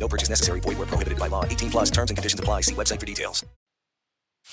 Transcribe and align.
No 0.00 0.08
purchase 0.08 0.30
necessary. 0.30 0.60
Void 0.60 0.78
where 0.78 0.88
prohibited 0.88 1.18
by 1.18 1.28
law. 1.28 1.44
18 1.44 1.70
plus 1.70 1.90
terms 1.90 2.10
and 2.10 2.16
conditions 2.16 2.40
apply. 2.40 2.62
See 2.62 2.74
website 2.74 2.98
for 2.98 3.06
details. 3.06 3.44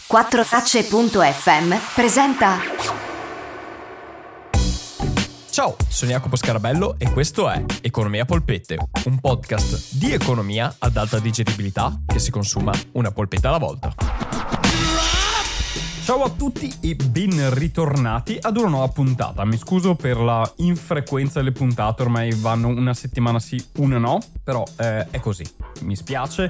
Quattrofacce.fm 0.08 1.76
presenta 1.96 2.60
Ciao, 5.58 5.76
sono 5.90 6.12
Jacopo 6.12 6.36
Scarabello 6.36 6.98
e 7.00 7.12
questo 7.12 7.50
è 7.50 7.66
Economia 7.82 8.26
Polpette, 8.26 8.78
un 9.06 9.20
podcast 9.20 9.96
di 9.96 10.14
economia 10.14 10.76
ad 10.78 10.96
alta 10.98 11.18
digeribilità 11.18 12.00
che 12.06 12.20
si 12.20 12.30
consuma 12.30 12.72
una 12.92 13.10
polpetta 13.12 13.48
alla 13.48 13.58
volta. 13.58 14.87
Ciao 16.08 16.24
a 16.24 16.30
tutti 16.30 16.74
e 16.80 16.96
ben 16.96 17.54
ritornati 17.54 18.38
ad 18.40 18.56
una 18.56 18.70
nuova 18.70 18.88
puntata. 18.88 19.44
Mi 19.44 19.58
scuso 19.58 19.96
per 19.96 20.16
la 20.16 20.50
infrequenza 20.60 21.40
delle 21.40 21.52
puntate, 21.52 22.04
ormai 22.04 22.32
vanno 22.32 22.70
una 22.70 22.94
settimana 22.94 23.40
sì, 23.40 23.62
una 23.80 23.98
no, 23.98 24.20
però 24.42 24.64
eh, 24.78 25.10
è 25.10 25.20
così. 25.20 25.44
Mi 25.82 25.98
spiace 25.98 26.50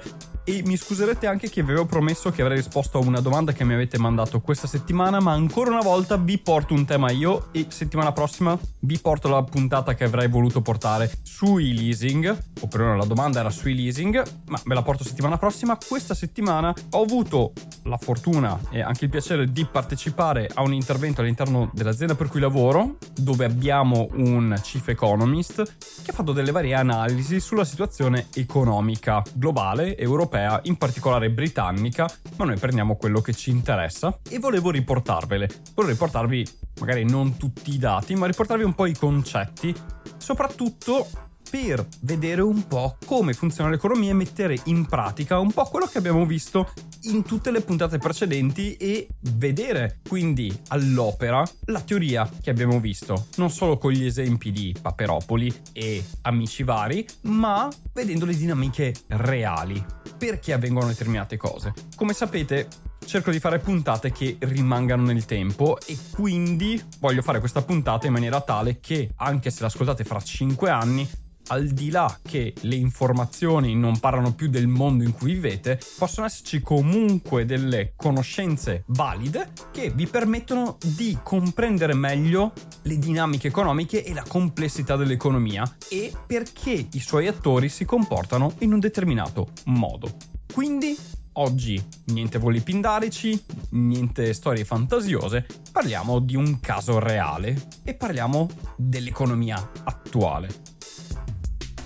e 0.49 0.61
mi 0.63 0.77
scuserete 0.77 1.27
anche 1.27 1.49
che 1.49 1.61
vi 1.61 1.71
avevo 1.71 1.85
promesso 1.85 2.31
che 2.31 2.41
avrei 2.41 2.55
risposto 2.55 2.99
a 2.99 3.05
una 3.05 3.19
domanda 3.19 3.51
che 3.51 3.65
mi 3.65 3.73
avete 3.73 3.97
mandato 3.97 4.39
questa 4.39 4.65
settimana, 4.65 5.19
ma 5.19 5.33
ancora 5.33 5.71
una 5.71 5.81
volta 5.81 6.15
vi 6.15 6.37
porto 6.37 6.73
un 6.73 6.85
tema 6.85 7.11
io 7.11 7.49
e 7.51 7.65
settimana 7.67 8.13
prossima 8.13 8.57
vi 8.79 8.97
porto 8.97 9.27
la 9.27 9.43
puntata 9.43 9.93
che 9.93 10.05
avrei 10.05 10.29
voluto 10.29 10.61
portare 10.61 11.11
sui 11.21 11.73
leasing, 11.73 12.43
o 12.61 12.67
perlomeno 12.67 12.95
la 12.95 13.03
domanda 13.03 13.41
era 13.41 13.49
sui 13.49 13.75
leasing, 13.75 14.23
ma 14.45 14.61
ve 14.63 14.73
la 14.73 14.83
porto 14.83 15.03
settimana 15.03 15.37
prossima. 15.37 15.77
Questa 15.85 16.13
settimana 16.13 16.73
ho 16.91 17.01
avuto 17.01 17.51
la 17.83 17.97
fortuna 17.97 18.57
e 18.69 18.79
anche 18.79 19.03
il 19.03 19.11
piacere 19.11 19.51
di 19.51 19.65
partecipare 19.65 20.49
a 20.53 20.61
un 20.61 20.73
intervento 20.73 21.19
all'interno 21.19 21.69
dell'azienda 21.73 22.15
per 22.15 22.29
cui 22.29 22.39
lavoro, 22.39 22.95
dove 23.17 23.43
abbiamo 23.43 24.07
un 24.13 24.57
chief 24.63 24.87
economist 24.87 25.61
che 26.03 26.11
ha 26.11 26.13
fatto 26.13 26.31
delle 26.31 26.51
varie 26.51 26.73
analisi 26.73 27.41
sulla 27.41 27.65
situazione 27.65 28.27
economica 28.33 29.21
globale, 29.33 29.97
europea 29.97 30.35
europea, 30.37 30.59
in 30.63 30.77
particolare 30.77 31.29
britannica, 31.31 32.07
ma 32.37 32.45
noi 32.45 32.57
prendiamo 32.57 32.95
quello 32.95 33.21
che 33.21 33.33
ci 33.33 33.49
interessa 33.49 34.19
e 34.29 34.39
volevo 34.39 34.69
riportarvele. 34.69 35.47
Volevo 35.73 35.93
riportarvi 35.93 36.47
magari 36.79 37.03
non 37.03 37.37
tutti 37.37 37.73
i 37.73 37.77
dati, 37.77 38.15
ma 38.15 38.27
riportarvi 38.27 38.63
un 38.63 38.75
po' 38.75 38.85
i 38.85 38.95
concetti, 38.95 39.75
soprattutto 40.17 41.07
per 41.49 41.85
vedere 42.01 42.41
un 42.41 42.67
po' 42.67 42.97
come 43.05 43.33
funziona 43.33 43.69
l'economia 43.69 44.11
e 44.11 44.13
mettere 44.13 44.57
in 44.65 44.85
pratica 44.85 45.39
un 45.39 45.51
po' 45.51 45.65
quello 45.65 45.85
che 45.85 45.97
abbiamo 45.97 46.25
visto 46.25 46.71
in 47.03 47.23
tutte 47.23 47.51
le 47.51 47.61
puntate 47.61 47.97
precedenti 47.97 48.75
e 48.75 49.07
vedere 49.33 49.99
quindi 50.07 50.55
all'opera 50.69 51.43
la 51.65 51.81
teoria 51.81 52.29
che 52.41 52.49
abbiamo 52.49 52.79
visto, 52.79 53.27
non 53.35 53.49
solo 53.49 53.77
con 53.77 53.91
gli 53.91 54.05
esempi 54.05 54.51
di 54.51 54.75
Paperopoli 54.79 55.53
e 55.71 56.03
amici 56.21 56.63
vari, 56.63 57.05
ma 57.21 57.69
vedendo 57.93 58.25
le 58.25 58.35
dinamiche 58.35 58.93
reali. 59.07 59.83
Perché 60.17 60.53
avvengono 60.53 60.87
determinate 60.87 61.37
cose? 61.37 61.73
Come 61.95 62.13
sapete, 62.13 62.67
cerco 63.05 63.31
di 63.31 63.39
fare 63.39 63.59
puntate 63.59 64.11
che 64.11 64.37
rimangano 64.39 65.03
nel 65.03 65.25
tempo 65.25 65.77
e 65.85 65.97
quindi 66.11 66.81
voglio 66.99 67.21
fare 67.21 67.39
questa 67.39 67.61
puntata 67.61 68.07
in 68.07 68.13
maniera 68.13 68.41
tale 68.41 68.79
che 68.79 69.11
anche 69.17 69.49
se 69.49 69.61
l'ascoltate 69.61 70.03
fra 70.03 70.19
5 70.19 70.69
anni 70.69 71.07
al 71.47 71.67
di 71.67 71.89
là 71.89 72.19
che 72.21 72.53
le 72.61 72.75
informazioni 72.75 73.75
non 73.75 73.99
parlano 73.99 74.33
più 74.33 74.49
del 74.49 74.67
mondo 74.67 75.03
in 75.03 75.13
cui 75.13 75.33
vivete, 75.33 75.79
possono 75.97 76.25
esserci 76.25 76.61
comunque 76.61 77.45
delle 77.45 77.93
conoscenze 77.95 78.83
valide 78.87 79.51
che 79.71 79.89
vi 79.89 80.07
permettono 80.07 80.77
di 80.83 81.17
comprendere 81.23 81.93
meglio 81.93 82.53
le 82.83 82.97
dinamiche 82.97 83.47
economiche 83.47 84.03
e 84.03 84.13
la 84.13 84.23
complessità 84.27 84.95
dell'economia 84.95 85.77
e 85.89 86.11
perché 86.25 86.87
i 86.91 86.99
suoi 86.99 87.27
attori 87.27 87.69
si 87.69 87.85
comportano 87.85 88.53
in 88.59 88.73
un 88.73 88.79
determinato 88.79 89.49
modo. 89.65 90.15
Quindi 90.53 90.97
oggi 91.33 91.81
niente 92.05 92.39
voli 92.39 92.61
pindarici, 92.61 93.41
niente 93.71 94.33
storie 94.33 94.65
fantasiose, 94.65 95.45
parliamo 95.71 96.19
di 96.19 96.35
un 96.35 96.59
caso 96.59 96.99
reale 96.99 97.67
e 97.83 97.93
parliamo 97.93 98.49
dell'economia 98.75 99.71
attuale. 99.83 100.76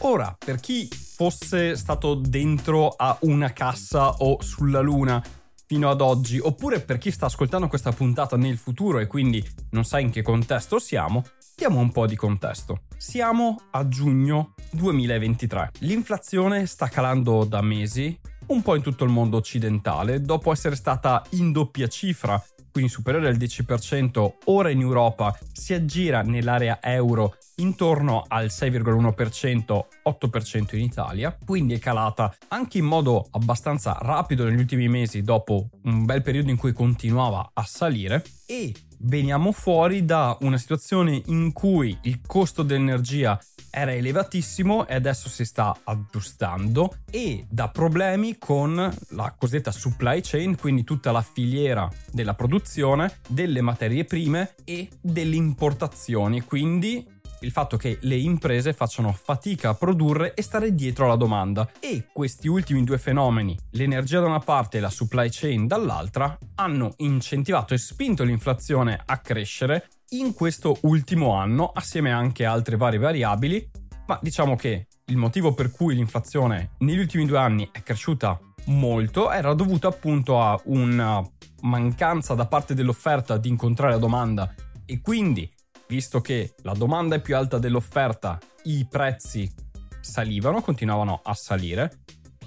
Ora, 0.04 0.36
per 0.38 0.60
chi 0.60 0.88
fosse 0.90 1.76
stato 1.76 2.16
dentro 2.16 2.88
a 2.88 3.16
una 3.22 3.54
cassa 3.54 4.10
o 4.18 4.42
sulla 4.42 4.80
luna 4.80 5.24
fino 5.68 5.92
ad 5.92 6.02
oggi, 6.02 6.40
oppure 6.40 6.80
per 6.82 6.98
chi 6.98 7.12
sta 7.12 7.28
ascoltando 7.28 7.68
questa 7.68 7.92
puntata 7.92 8.36
nel 8.36 8.58
futuro 8.58 8.98
e 8.98 9.06
quindi 9.06 9.48
non 9.70 9.86
sa 9.86 10.00
in 10.00 10.10
che 10.10 10.24
contesto 10.24 10.80
siamo, 10.80 11.24
diamo 11.56 11.80
un 11.80 11.92
po' 11.92 12.08
di 12.08 12.16
contesto. 12.16 12.82
Siamo 12.98 13.62
a 13.70 13.88
giugno 13.88 14.56
2023. 14.72 15.72
L'inflazione 15.82 16.66
sta 16.66 16.88
calando 16.88 17.46
da 17.46 17.62
mesi, 17.62 18.20
un 18.48 18.64
po' 18.64 18.74
in 18.74 18.82
tutto 18.82 19.04
il 19.04 19.12
mondo 19.12 19.38
occidentale, 19.38 20.20
dopo 20.20 20.52
essere 20.52 20.76
stata 20.76 21.24
in 21.32 21.52
doppia 21.52 21.88
cifra 21.88 22.44
quindi 22.72 22.90
superiore 22.90 23.28
al 23.28 23.38
10%, 23.38 24.34
ora 24.46 24.70
in 24.70 24.82
Europa 24.82 25.38
si 25.52 25.74
aggira 25.74 26.22
nell'area 26.22 26.80
euro 26.82 27.36
intorno 27.56 28.24
al 28.28 28.46
6,1%, 28.48 29.86
8% 30.04 30.76
in 30.76 30.82
Italia, 30.82 31.38
quindi 31.46 31.74
è 31.74 31.80
calata 31.80 32.36
anche 32.50 32.80
in 32.80 32.86
modo 32.86 33.28
abbastanza 33.32 33.98
rapido 34.02 34.46
negli 34.46 34.60
ultimi 34.60 34.88
mesi 34.88 35.22
dopo 35.22 35.70
un 35.84 36.06
bel 36.06 36.22
periodo 36.22 36.50
in 36.50 36.58
cui 36.58 36.74
continuava 36.74 37.52
a 37.54 37.64
salire 37.64 38.24
e 38.46 38.74
veniamo 39.04 39.52
fuori 39.52 40.06
da 40.06 40.38
una 40.42 40.58
situazione 40.58 41.22
in 41.28 41.52
cui 41.52 41.98
il 42.04 42.22
costo 42.26 42.64
dell'energia 42.64 43.40
era 43.70 43.94
elevatissimo 43.94 44.86
e 44.86 44.96
adesso 44.96 45.30
si 45.30 45.46
sta 45.46 45.76
aggiustando 45.84 46.98
e 47.10 47.46
da 47.50 47.70
problemi 47.70 48.38
con 48.38 48.94
la 49.10 49.36
cosiddetta 49.38 49.72
supply 49.72 50.20
chain, 50.22 50.58
quindi 50.58 50.84
tutta 50.84 51.12
la 51.12 51.22
filiera 51.22 51.90
della 52.12 52.34
produzione 52.34 53.20
delle 53.28 53.62
materie 53.62 54.04
prime 54.04 54.56
e 54.66 54.90
delle 55.00 55.36
importazioni, 55.36 56.42
quindi 56.42 57.20
il 57.42 57.52
fatto 57.52 57.78
che 57.78 57.98
le 58.02 58.16
imprese 58.16 58.74
facciano 58.74 59.12
fatica 59.12 59.70
a 59.70 59.74
produrre 59.74 60.34
e 60.34 60.42
stare 60.42 60.74
dietro 60.74 61.06
alla 61.06 61.16
domanda. 61.16 61.70
E 61.80 62.08
questi 62.12 62.48
ultimi 62.48 62.84
due 62.84 62.98
fenomeni, 62.98 63.58
l'energia 63.72 64.20
da 64.20 64.28
una 64.28 64.40
parte 64.40 64.78
e 64.78 64.82
la 64.82 64.90
supply 64.90 65.30
chain 65.30 65.68
dall'altra, 65.68 66.38
hanno 66.56 66.94
incentivato 66.98 67.74
e 67.74 67.78
spinto 67.78 68.24
l'inflazione 68.24 69.02
a 69.06 69.18
crescere 69.20 69.88
in 70.10 70.34
questo 70.34 70.78
ultimo 70.82 71.34
anno, 71.34 71.72
assieme 71.74 72.12
anche 72.12 72.46
a 72.46 72.52
altre 72.52 72.76
varie 72.76 73.00
variabili, 73.00 73.70
ma 74.08 74.20
diciamo 74.22 74.56
che 74.56 74.88
il 75.06 75.18
motivo 75.18 75.54
per 75.54 75.72
cui 75.72 75.96
l'inflazione 75.96 76.72
negli 76.80 77.00
ultimi 77.00 77.26
due 77.26 77.38
anni 77.38 77.70
è 77.72 77.82
cresciuta 77.82 78.40
molto 78.66 79.32
era 79.32 79.54
dovuto 79.54 79.88
appunto 79.88 80.40
a 80.40 80.60
una 80.66 81.26
mancanza 81.62 82.34
da 82.34 82.46
parte 82.46 82.74
dell'offerta 82.74 83.38
di 83.38 83.50
incontrare 83.50 83.94
la 83.94 84.00
domanda 84.00 84.54
e 84.86 85.02
quindi 85.02 85.50
visto 85.92 86.22
che 86.22 86.54
la 86.62 86.72
domanda 86.72 87.16
è 87.18 87.20
più 87.20 87.36
alta 87.36 87.60
dell'offerta, 87.60 88.40
i 88.64 88.88
prezzi 88.90 89.52
salivano, 90.00 90.62
continuavano 90.62 91.20
a 91.22 91.34
salire, 91.34 92.00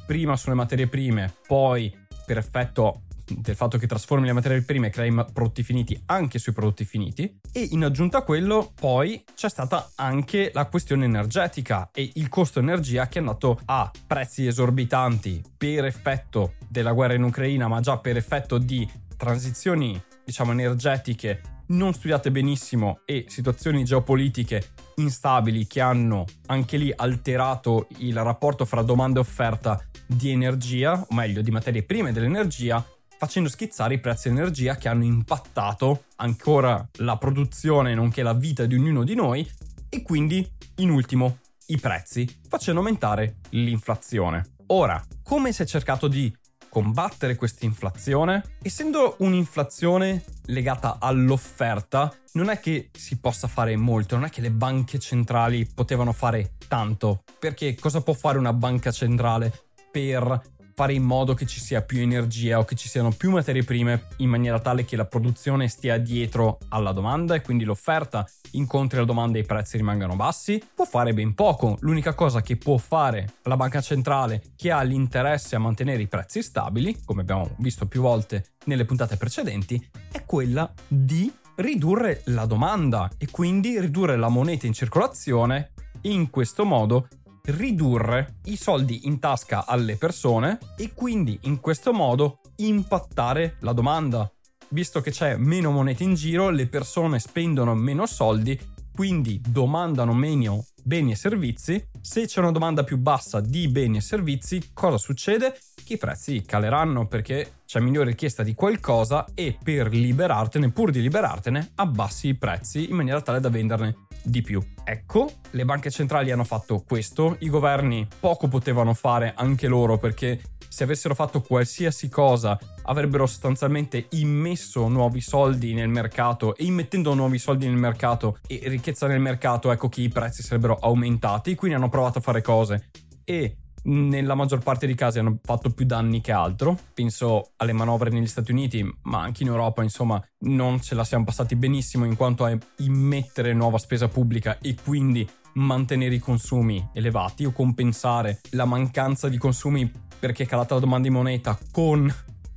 prima 0.07 0.35
sulle 0.35 0.55
materie 0.55 0.87
prime, 0.87 1.35
poi 1.47 1.95
per 2.25 2.39
effetto 2.39 3.03
del 3.27 3.55
fatto 3.55 3.77
che 3.77 3.87
trasformi 3.87 4.25
le 4.25 4.33
materie 4.33 4.63
prime 4.63 4.87
e 4.87 4.91
crei 4.91 5.13
prodotti 5.13 5.63
finiti 5.63 6.01
anche 6.07 6.39
sui 6.39 6.55
prodotti 6.55 6.87
finiti. 6.87 7.39
E 7.53 7.69
in 7.73 7.85
aggiunta 7.85 8.19
a 8.19 8.23
quello 8.23 8.73
poi 8.75 9.23
c'è 9.35 9.51
stata 9.51 9.91
anche 9.97 10.51
la 10.55 10.65
questione 10.65 11.05
energetica 11.05 11.91
e 11.93 12.13
il 12.15 12.31
costo 12.31 12.61
energia 12.61 13.09
che 13.09 13.19
è 13.19 13.21
andato 13.21 13.61
a 13.67 13.91
prezzi 14.07 14.47
esorbitanti 14.47 15.43
per 15.55 15.85
effetto 15.85 16.55
della 16.67 16.93
guerra 16.93 17.13
in 17.13 17.25
Ucraina 17.25 17.69
ma 17.69 17.81
già 17.81 17.99
per 17.99 18.17
effetto 18.17 18.57
di 18.57 18.89
transizioni 19.19 20.03
diciamo 20.25 20.53
energetiche 20.53 21.53
non 21.69 21.93
studiate 21.93 22.31
benissimo 22.31 23.01
e 23.05 23.27
situazioni 23.29 23.85
geopolitiche 23.85 24.73
instabili 24.97 25.67
che 25.67 25.81
hanno 25.81 26.25
anche 26.47 26.77
lì 26.77 26.93
alterato 26.95 27.89
il 27.99 28.17
rapporto 28.23 28.65
fra 28.65 28.83
domanda 28.83 29.19
e 29.19 29.23
offerta 29.23 29.83
di 30.07 30.31
energia, 30.31 31.05
o 31.09 31.15
meglio 31.15 31.43
di 31.43 31.51
materie 31.51 31.83
prime 31.83 32.13
dell'energia, 32.13 32.85
facendo 33.17 33.49
schizzare 33.49 33.95
i 33.95 34.01
prezzi 34.01 34.29
dell'energia 34.29 34.77
che 34.77 34.89
hanno 34.89 35.05
impattato 35.05 36.05
ancora 36.17 36.87
la 36.99 37.17
produzione 37.17 37.95
nonché 37.95 38.23
la 38.23 38.35
vita 38.35 38.67
di 38.67 38.75
ognuno 38.75 39.05
di 39.05 39.15
noi 39.15 39.49
e 39.89 40.03
quindi, 40.03 40.47
in 40.77 40.91
ultimo, 40.91 41.39
i 41.67 41.79
prezzi, 41.79 42.29
facendo 42.49 42.81
aumentare 42.81 43.37
l'inflazione. 43.51 44.53
Ora, 44.69 45.03
come 45.23 45.53
si 45.53 45.63
è 45.63 45.67
cercato 45.67 46.09
di 46.09 46.35
combattere 46.75 47.37
questa 47.37 47.65
inflazione? 47.65 48.57
Essendo 48.61 49.15
un'inflazione 49.19 50.25
legata 50.47 50.97
all'offerta, 50.99 52.13
non 52.33 52.49
è 52.49 52.59
che 52.59 52.91
si 52.93 53.19
possa 53.19 53.47
fare 53.47 53.77
molto, 53.77 54.17
non 54.17 54.25
è 54.25 54.29
che 54.29 54.41
le 54.41 54.51
banche 54.51 54.99
centrali 54.99 55.67
potevano 55.73 56.11
fare 56.11 56.55
tanto, 56.67 57.23
perché 57.39 57.77
cosa 57.77 58.01
può 58.01 58.13
fare 58.13 58.39
una 58.39 58.53
banca 58.53 58.91
centrale 58.91 59.53
per 59.93 60.43
fare 60.75 60.93
in 60.93 61.05
modo 61.05 61.35
che 61.35 61.47
ci 61.47 61.61
sia 61.61 61.83
più 61.83 62.01
energia 62.01 62.59
o 62.59 62.65
che 62.65 62.75
ci 62.75 62.89
siano 62.89 63.11
più 63.11 63.31
materie 63.31 63.63
prime 63.63 64.09
in 64.19 64.29
maniera 64.29 64.59
tale 64.59 64.85
che 64.85 64.97
la 64.97 65.07
produzione 65.07 65.69
stia 65.69 65.99
dietro 65.99 66.59
alla 66.69 66.93
domanda 66.93 67.35
e 67.35 67.43
quindi 67.43 67.65
l'offerta 67.65 68.27
incontri 68.53 68.99
la 68.99 69.05
domanda 69.05 69.39
e 69.39 69.43
i 69.43 69.47
prezzi 69.47 69.77
rimangano 69.77 70.17
bassi, 70.17 70.63
può 70.75 70.85
fare 70.85 71.15
ben 71.15 71.35
poco. 71.35 71.77
L'unica 71.81 72.15
cosa 72.15 72.41
che 72.43 72.57
può 72.57 72.77
fare 72.77 73.35
la 73.43 73.57
banca 73.57 73.81
centrale 73.81 74.43
che 74.57 74.71
ha 74.71 74.83
l'interesse 74.83 75.55
a 75.57 75.61
mantenere 75.61 76.03
i 76.03 76.09
prezzi 76.09 76.43
stabili, 76.43 77.03
come 77.05 77.23
abbiamo 77.23 77.55
visto 77.59 77.87
più 77.87 78.01
volte 78.01 78.45
nelle 78.65 78.85
puntate 78.85 79.17
precedenti, 79.17 79.91
è 80.11 80.25
quella 80.25 80.71
di 80.89 81.33
ridurre 81.57 82.23
la 82.27 82.47
domanda 82.47 83.09
e 83.17 83.31
quindi 83.31 83.79
ridurre 83.79 84.17
la 84.17 84.29
moneta 84.29 84.67
in 84.67 84.73
circolazione 84.73 85.71
in 86.03 86.31
questo 86.31 86.65
modo 86.65 87.09
ridurre 87.47 88.37
i 88.45 88.57
soldi 88.57 89.07
in 89.07 89.19
tasca 89.19 89.67
alle 89.67 89.97
persone 89.97 90.59
e 90.77 90.95
quindi 90.95 91.39
in 91.43 91.61
questo 91.61 91.93
modo 91.93 92.41
impattare 92.57 93.57
la 93.61 93.73
domanda. 93.73 94.31
Visto 94.71 95.01
che 95.03 95.11
c'è 95.11 95.37
meno 95.37 95.71
moneta 95.71 96.03
in 96.03 96.15
giro, 96.15 96.49
le 96.49 96.67
persone 96.69 97.19
spendono 97.19 97.75
meno 97.75 98.07
soldi, 98.07 98.59
quindi 98.95 99.41
domandano 99.47 100.15
meno 100.15 100.65
beni 100.85 101.13
e 101.13 101.17
servizi. 101.17 101.83
Se 102.01 102.27
c'è 102.27 102.41
una 102.41 102.51
domanda 102.51 102.85
più 102.85 102.99
bassa 102.99 103.41
di 103.41 103.69
beni 103.69 103.97
e 103.97 104.01
servizi, 104.01 104.71
cosa 104.73 104.99
succede? 104.99 105.59
Che 105.85 105.95
i 105.95 105.99
prezzi 105.99 106.43
caleranno 106.43 107.07
perché 107.09 107.63
c'è 107.67 107.81
minore 107.81 108.11
richiesta 108.11 108.43
di 108.43 108.55
qualcosa 108.55 109.27
e 109.35 109.57
per 109.63 109.89
liberartene, 109.89 110.71
pur 110.71 110.91
di 110.91 111.01
liberartene, 111.01 111.73
abbassi 111.77 112.29
i 112.29 112.35
prezzi 112.35 112.89
in 112.89 112.97
maniera 112.97 113.21
tale 113.23 113.41
da 113.41 113.49
venderne 113.49 114.07
di 114.23 114.43
più. 114.43 114.63
Ecco, 114.85 115.31
le 115.51 115.65
banche 115.65 115.91
centrali 115.91 116.31
hanno 116.31 116.45
fatto 116.45 116.83
questo, 116.87 117.37
i 117.41 117.49
governi 117.49 118.07
poco 118.21 118.49
potevano 118.49 118.95
fare 118.95 119.33
anche 119.37 119.67
loro 119.67 119.99
perché 119.99 120.41
se 120.75 120.83
avessero 120.83 121.15
fatto 121.15 121.41
qualsiasi 121.41 122.09
cosa 122.09 122.59
avrebbero 122.83 123.27
sostanzialmente 123.27 124.09
immesso 124.11 124.89
nuovi 124.89 125.21
soldi 125.21 125.73
nel 125.73 125.89
mercato 125.89 126.57
e 126.57 126.65
immettendo 126.65 127.15
nuovi 127.15 127.39
soldi 127.39 127.67
nel 127.67 127.77
mercato 127.77 128.39
e 128.49 128.61
ricchezza 128.65 129.07
nel 129.07 129.21
mercato 129.21 129.71
ecco 129.71 129.89
che 129.89 130.01
i 130.01 130.09
prezzi 130.09 130.43
sarebbero 130.43 130.77
aumentati 130.81 131.55
quindi 131.55 131.77
hanno 131.77 131.89
provato 131.89 132.19
a 132.19 132.23
fare 132.23 132.43
cose 132.43 132.91
e 133.23 133.59
nella 133.85 134.35
maggior 134.35 134.61
parte 134.65 134.87
dei 134.87 134.97
casi 134.97 135.21
hanno 135.21 135.39
fatto 135.43 135.71
più 135.71 135.85
danni 135.85 136.23
che 136.23 136.33
altro. 136.33 136.79
Penso 136.95 137.53
alle 137.57 137.75
manovre 137.75 138.09
negli 138.09 138.27
Stati 138.27 138.51
Uniti, 138.51 138.83
ma 139.03 139.21
anche 139.21 139.43
in 139.43 139.51
Europa, 139.51 139.83
insomma, 139.83 140.23
non 140.47 140.81
ce 140.81 140.95
la 140.95 141.05
siamo 141.05 141.25
passati 141.25 141.55
benissimo 141.55 142.07
in 142.07 142.17
quanto 142.17 142.47
a 142.47 142.57
immettere 142.79 143.53
nuova 143.53 143.77
spesa 143.77 144.09
pubblica 144.09 144.57
e 144.59 144.75
quindi 144.83 145.29
mantenere 145.55 146.15
i 146.15 146.19
consumi 146.19 146.89
elevati 146.93 147.45
o 147.45 147.53
compensare 147.53 148.41
la 148.51 148.65
mancanza 148.65 149.29
di 149.29 149.39
consumi 149.39 149.91
perché 150.19 150.45
è 150.45 150.47
calata 150.47 150.75
la 150.75 150.81
domanda 150.81 151.09
di 151.09 151.15
moneta 151.15 151.59
con 151.71 152.13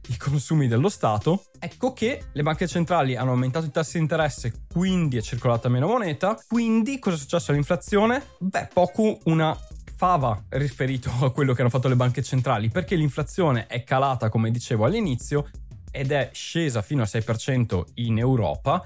i 0.10 0.18
consumi 0.18 0.68
dello 0.68 0.90
Stato, 0.90 1.46
ecco 1.60 1.94
che 1.94 2.26
le 2.32 2.44
banche 2.44 2.68
centrali 2.68 3.16
hanno 3.16 3.32
aumentato 3.32 3.66
i 3.66 3.72
tassi 3.72 3.98
di 3.98 4.04
interesse, 4.04 4.66
quindi 4.72 5.18
è 5.18 5.22
circolata 5.22 5.68
meno 5.70 5.88
moneta. 5.88 6.38
Quindi 6.48 7.00
cosa 7.00 7.16
è 7.16 7.20
successo 7.20 7.52
all'inflazione? 7.52 8.24
Beh, 8.40 8.70
poco 8.74 9.20
una 9.26 9.58
fava 9.98 10.42
riferito 10.50 11.12
a 11.22 11.32
quello 11.32 11.54
che 11.54 11.62
hanno 11.62 11.70
fatto 11.70 11.88
le 11.88 11.96
banche 11.96 12.22
centrali, 12.22 12.70
perché 12.70 12.96
l'inflazione 12.96 13.66
è 13.68 13.84
calata, 13.84 14.30
come 14.30 14.52
dicevo 14.52 14.86
all'inizio, 14.86 15.50
ed 15.92 16.12
è 16.12 16.30
scesa 16.32 16.82
fino 16.82 17.02
al 17.02 17.10
6% 17.12 17.84
in 17.96 18.18
Europa, 18.18 18.84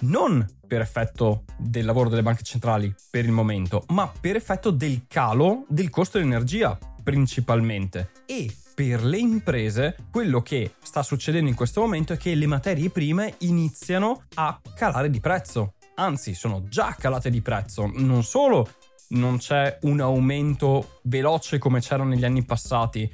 non 0.00 0.46
per 0.66 0.80
effetto 0.80 1.44
del 1.58 1.84
lavoro 1.84 2.08
delle 2.08 2.22
banche 2.22 2.42
centrali 2.42 2.94
per 3.10 3.24
il 3.24 3.32
momento, 3.32 3.84
ma 3.88 4.10
per 4.20 4.36
effetto 4.36 4.70
del 4.70 5.06
calo 5.08 5.64
del 5.68 5.90
costo 5.90 6.18
dell'energia 6.18 6.78
principalmente. 7.02 8.10
E 8.26 8.54
per 8.74 9.02
le 9.02 9.18
imprese 9.18 9.96
quello 10.10 10.40
che 10.40 10.74
sta 10.82 11.02
succedendo 11.02 11.48
in 11.48 11.56
questo 11.56 11.80
momento 11.80 12.12
è 12.12 12.16
che 12.16 12.34
le 12.34 12.46
materie 12.46 12.90
prime 12.90 13.34
iniziano 13.38 14.24
a 14.34 14.60
calare 14.74 15.10
di 15.10 15.18
prezzo. 15.18 15.74
Anzi, 15.96 16.34
sono 16.34 16.62
già 16.68 16.94
calate 16.96 17.30
di 17.30 17.40
prezzo. 17.40 17.90
Non 17.92 18.22
solo 18.22 18.68
non 19.08 19.38
c'è 19.38 19.78
un 19.82 20.00
aumento 20.00 21.00
veloce 21.04 21.58
come 21.58 21.80
c'era 21.80 22.04
negli 22.04 22.24
anni 22.24 22.44
passati, 22.44 23.10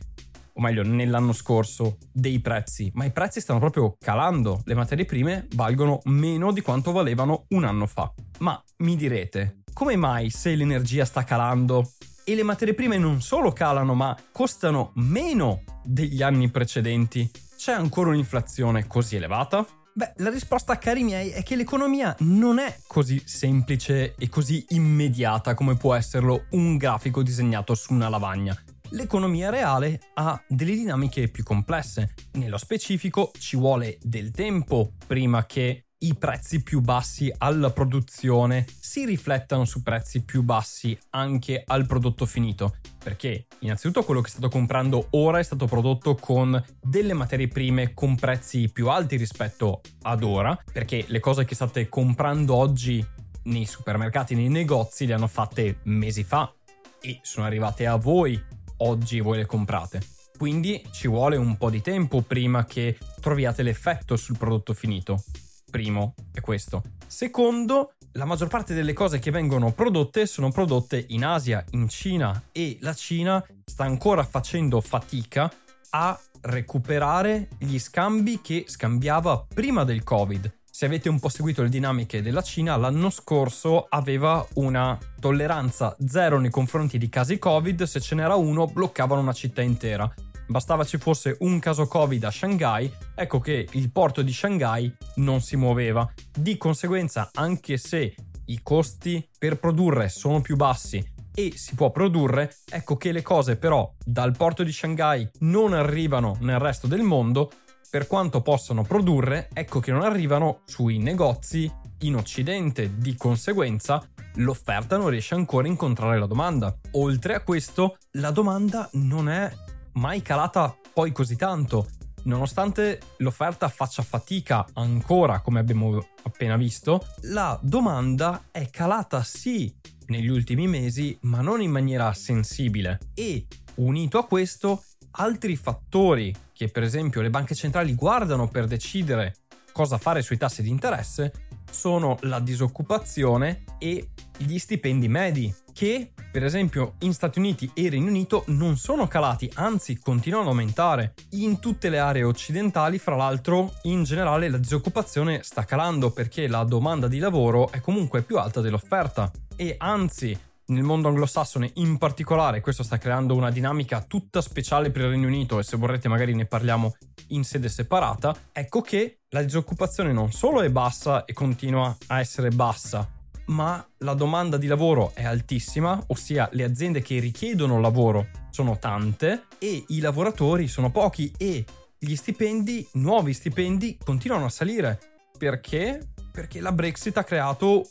o 0.54 0.60
meglio 0.60 0.82
nell'anno 0.82 1.32
scorso, 1.32 1.98
dei 2.12 2.40
prezzi, 2.40 2.90
ma 2.94 3.04
i 3.04 3.12
prezzi 3.12 3.40
stanno 3.40 3.58
proprio 3.58 3.96
calando. 3.98 4.62
Le 4.64 4.74
materie 4.74 5.04
prime 5.04 5.46
valgono 5.54 6.00
meno 6.04 6.52
di 6.52 6.60
quanto 6.60 6.92
valevano 6.92 7.46
un 7.50 7.64
anno 7.64 7.86
fa. 7.86 8.12
Ma 8.38 8.62
mi 8.78 8.96
direte, 8.96 9.62
come 9.72 9.96
mai 9.96 10.30
se 10.30 10.54
l'energia 10.54 11.04
sta 11.04 11.24
calando 11.24 11.92
e 12.24 12.34
le 12.34 12.42
materie 12.42 12.74
prime 12.74 12.96
non 12.96 13.20
solo 13.20 13.52
calano, 13.52 13.94
ma 13.94 14.16
costano 14.32 14.92
meno 14.94 15.62
degli 15.84 16.22
anni 16.22 16.50
precedenti, 16.50 17.30
c'è 17.56 17.72
ancora 17.72 18.10
un'inflazione 18.10 18.86
così 18.86 19.16
elevata? 19.16 19.66
Beh, 19.96 20.14
la 20.16 20.30
risposta, 20.30 20.76
cari 20.76 21.04
miei, 21.04 21.30
è 21.30 21.44
che 21.44 21.54
l'economia 21.54 22.16
non 22.20 22.58
è 22.58 22.78
così 22.86 23.22
semplice 23.24 24.16
e 24.18 24.28
così 24.28 24.64
immediata 24.70 25.54
come 25.54 25.76
può 25.76 25.94
esserlo 25.94 26.46
un 26.50 26.76
grafico 26.76 27.22
disegnato 27.22 27.76
su 27.76 27.92
una 27.92 28.08
lavagna. 28.08 28.60
L'economia 28.94 29.50
reale 29.50 30.00
ha 30.14 30.40
delle 30.46 30.74
dinamiche 30.74 31.28
più 31.28 31.42
complesse. 31.42 32.14
Nello 32.34 32.56
specifico 32.56 33.32
ci 33.36 33.56
vuole 33.56 33.98
del 34.00 34.30
tempo 34.30 34.92
prima 35.04 35.46
che 35.46 35.86
i 35.98 36.14
prezzi 36.14 36.62
più 36.62 36.80
bassi 36.80 37.32
alla 37.38 37.70
produzione 37.70 38.64
si 38.78 39.04
riflettano 39.04 39.64
su 39.64 39.82
prezzi 39.82 40.22
più 40.22 40.42
bassi 40.42 40.96
anche 41.10 41.64
al 41.66 41.86
prodotto 41.86 42.24
finito. 42.24 42.76
Perché 43.02 43.46
innanzitutto 43.60 44.04
quello 44.04 44.20
che 44.20 44.30
state 44.30 44.48
comprando 44.48 45.08
ora 45.10 45.40
è 45.40 45.42
stato 45.42 45.66
prodotto 45.66 46.14
con 46.14 46.62
delle 46.80 47.14
materie 47.14 47.48
prime 47.48 47.94
con 47.94 48.14
prezzi 48.14 48.70
più 48.70 48.90
alti 48.90 49.16
rispetto 49.16 49.80
ad 50.02 50.22
ora, 50.22 50.56
perché 50.72 51.04
le 51.08 51.18
cose 51.18 51.44
che 51.44 51.56
state 51.56 51.88
comprando 51.88 52.54
oggi 52.54 53.04
nei 53.44 53.66
supermercati, 53.66 54.36
nei 54.36 54.48
negozi, 54.48 55.04
le 55.04 55.14
hanno 55.14 55.26
fatte 55.26 55.80
mesi 55.82 56.22
fa 56.22 56.54
e 57.00 57.18
sono 57.22 57.44
arrivate 57.44 57.86
a 57.86 57.96
voi 57.96 58.40
oggi 58.84 59.20
voi 59.20 59.38
le 59.38 59.46
comprate. 59.46 60.00
Quindi 60.36 60.84
ci 60.90 61.08
vuole 61.08 61.36
un 61.36 61.56
po' 61.56 61.70
di 61.70 61.80
tempo 61.80 62.22
prima 62.22 62.64
che 62.64 62.98
troviate 63.20 63.62
l'effetto 63.62 64.16
sul 64.16 64.36
prodotto 64.36 64.74
finito. 64.74 65.22
Primo 65.70 66.14
è 66.32 66.40
questo. 66.40 66.82
Secondo, 67.06 67.92
la 68.12 68.24
maggior 68.24 68.48
parte 68.48 68.74
delle 68.74 68.92
cose 68.92 69.18
che 69.18 69.30
vengono 69.30 69.72
prodotte 69.72 70.26
sono 70.26 70.50
prodotte 70.50 71.04
in 71.08 71.24
Asia, 71.24 71.64
in 71.70 71.88
Cina 71.88 72.44
e 72.52 72.78
la 72.80 72.94
Cina 72.94 73.44
sta 73.64 73.84
ancora 73.84 74.24
facendo 74.24 74.80
fatica 74.80 75.52
a 75.90 76.20
recuperare 76.42 77.48
gli 77.58 77.78
scambi 77.78 78.40
che 78.40 78.64
scambiava 78.66 79.46
prima 79.52 79.84
del 79.84 80.02
Covid. 80.02 80.52
Se 80.76 80.86
avete 80.86 81.08
un 81.08 81.20
po' 81.20 81.28
seguito 81.28 81.62
le 81.62 81.68
dinamiche 81.68 82.20
della 82.20 82.42
Cina, 82.42 82.74
l'anno 82.74 83.08
scorso 83.08 83.86
aveva 83.88 84.44
una 84.54 84.98
tolleranza 85.20 85.96
zero 86.04 86.40
nei 86.40 86.50
confronti 86.50 86.98
di 86.98 87.08
casi 87.08 87.38
Covid, 87.38 87.84
se 87.84 88.00
ce 88.00 88.16
n'era 88.16 88.34
uno 88.34 88.66
bloccavano 88.66 89.20
una 89.20 89.32
città 89.32 89.62
intera 89.62 90.12
bastava 90.48 90.82
ci 90.82 90.98
fosse 90.98 91.36
un 91.40 91.60
caso 91.60 91.86
Covid 91.86 92.24
a 92.24 92.30
Shanghai, 92.32 92.92
ecco 93.14 93.38
che 93.38 93.68
il 93.70 93.92
porto 93.92 94.20
di 94.22 94.32
Shanghai 94.32 94.92
non 95.14 95.40
si 95.40 95.54
muoveva. 95.54 96.12
Di 96.36 96.56
conseguenza, 96.56 97.30
anche 97.32 97.76
se 97.76 98.16
i 98.46 98.60
costi 98.60 99.26
per 99.38 99.60
produrre 99.60 100.08
sono 100.08 100.40
più 100.40 100.56
bassi 100.56 101.12
e 101.32 101.52
si 101.54 101.76
può 101.76 101.92
produrre, 101.92 102.52
ecco 102.68 102.96
che 102.96 103.12
le 103.12 103.22
cose 103.22 103.56
però 103.56 103.90
dal 104.04 104.36
porto 104.36 104.64
di 104.64 104.72
Shanghai 104.72 105.30
non 105.40 105.72
arrivano 105.72 106.36
nel 106.40 106.58
resto 106.58 106.88
del 106.88 107.02
mondo, 107.02 107.50
per 107.94 108.08
quanto 108.08 108.40
possano 108.40 108.82
produrre, 108.82 109.48
ecco 109.52 109.78
che 109.78 109.92
non 109.92 110.02
arrivano 110.02 110.62
sui 110.64 110.98
negozi 110.98 111.72
in 112.00 112.16
Occidente, 112.16 112.98
di 112.98 113.14
conseguenza 113.14 114.04
l'offerta 114.38 114.96
non 114.96 115.10
riesce 115.10 115.36
ancora 115.36 115.68
a 115.68 115.70
incontrare 115.70 116.18
la 116.18 116.26
domanda. 116.26 116.76
Oltre 116.94 117.34
a 117.34 117.44
questo, 117.44 117.98
la 118.14 118.32
domanda 118.32 118.88
non 118.94 119.28
è 119.28 119.48
mai 119.92 120.22
calata 120.22 120.76
poi 120.92 121.12
così 121.12 121.36
tanto. 121.36 121.86
Nonostante 122.24 122.98
l'offerta 123.18 123.68
faccia 123.68 124.02
fatica 124.02 124.66
ancora, 124.72 125.38
come 125.38 125.60
abbiamo 125.60 126.04
appena 126.24 126.56
visto, 126.56 127.06
la 127.30 127.56
domanda 127.62 128.46
è 128.50 128.70
calata 128.70 129.22
sì 129.22 129.72
negli 130.06 130.30
ultimi 130.30 130.66
mesi, 130.66 131.16
ma 131.20 131.42
non 131.42 131.62
in 131.62 131.70
maniera 131.70 132.12
sensibile. 132.12 132.98
E 133.14 133.46
unito 133.76 134.18
a 134.18 134.26
questo, 134.26 134.82
altri 135.12 135.54
fattori 135.54 136.34
che 136.54 136.68
per 136.68 136.84
esempio 136.84 137.20
le 137.20 137.30
banche 137.30 137.54
centrali 137.54 137.94
guardano 137.94 138.48
per 138.48 138.66
decidere 138.66 139.34
cosa 139.72 139.98
fare 139.98 140.22
sui 140.22 140.36
tassi 140.36 140.62
di 140.62 140.70
interesse 140.70 141.32
sono 141.68 142.16
la 142.20 142.38
disoccupazione 142.38 143.64
e 143.78 144.10
gli 144.38 144.58
stipendi 144.58 145.08
medi, 145.08 145.52
che 145.72 146.12
per 146.30 146.44
esempio 146.44 146.94
in 147.00 147.12
Stati 147.12 147.40
Uniti 147.40 147.68
e 147.74 147.88
Regno 147.90 148.08
Unito 148.08 148.44
non 148.48 148.76
sono 148.76 149.08
calati, 149.08 149.50
anzi 149.54 149.98
continuano 149.98 150.44
ad 150.44 150.50
aumentare. 150.50 151.14
In 151.30 151.58
tutte 151.58 151.88
le 151.88 151.98
aree 151.98 152.22
occidentali, 152.22 152.98
fra 152.98 153.16
l'altro, 153.16 153.74
in 153.82 154.04
generale 154.04 154.48
la 154.48 154.58
disoccupazione 154.58 155.42
sta 155.42 155.64
calando 155.64 156.12
perché 156.12 156.46
la 156.46 156.62
domanda 156.62 157.08
di 157.08 157.18
lavoro 157.18 157.70
è 157.72 157.80
comunque 157.80 158.22
più 158.22 158.38
alta 158.38 158.60
dell'offerta 158.60 159.30
e 159.56 159.74
anzi 159.78 160.36
nel 160.66 160.82
mondo 160.82 161.08
anglosassone 161.08 161.72
in 161.74 161.98
particolare 161.98 162.60
questo 162.60 162.82
sta 162.82 162.96
creando 162.96 163.34
una 163.34 163.50
dinamica 163.50 164.00
tutta 164.00 164.40
speciale 164.40 164.90
per 164.90 165.02
il 165.02 165.10
Regno 165.10 165.26
Unito 165.26 165.58
e 165.58 165.62
se 165.62 165.76
vorrete 165.76 166.08
magari 166.08 166.34
ne 166.34 166.46
parliamo 166.46 166.94
in 167.28 167.44
sede 167.44 167.68
separata, 167.68 168.34
ecco 168.52 168.80
che 168.80 169.20
la 169.30 169.42
disoccupazione 169.42 170.12
non 170.12 170.32
solo 170.32 170.62
è 170.62 170.70
bassa 170.70 171.24
e 171.24 171.32
continua 171.32 171.94
a 172.06 172.20
essere 172.20 172.50
bassa, 172.50 173.08
ma 173.46 173.86
la 173.98 174.14
domanda 174.14 174.56
di 174.56 174.66
lavoro 174.66 175.12
è 175.14 175.24
altissima, 175.24 176.02
ossia 176.08 176.48
le 176.52 176.64
aziende 176.64 177.02
che 177.02 177.18
richiedono 177.18 177.80
lavoro 177.80 178.28
sono 178.50 178.78
tante 178.78 179.46
e 179.58 179.84
i 179.88 180.00
lavoratori 180.00 180.68
sono 180.68 180.90
pochi 180.90 181.32
e 181.36 181.64
gli 181.98 182.14
stipendi, 182.14 182.86
nuovi 182.94 183.32
stipendi, 183.32 183.98
continuano 184.02 184.44
a 184.46 184.50
salire. 184.50 185.00
Perché? 185.36 186.12
Perché 186.30 186.60
la 186.60 186.72
Brexit 186.72 187.16
ha 187.16 187.24
creato 187.24 187.84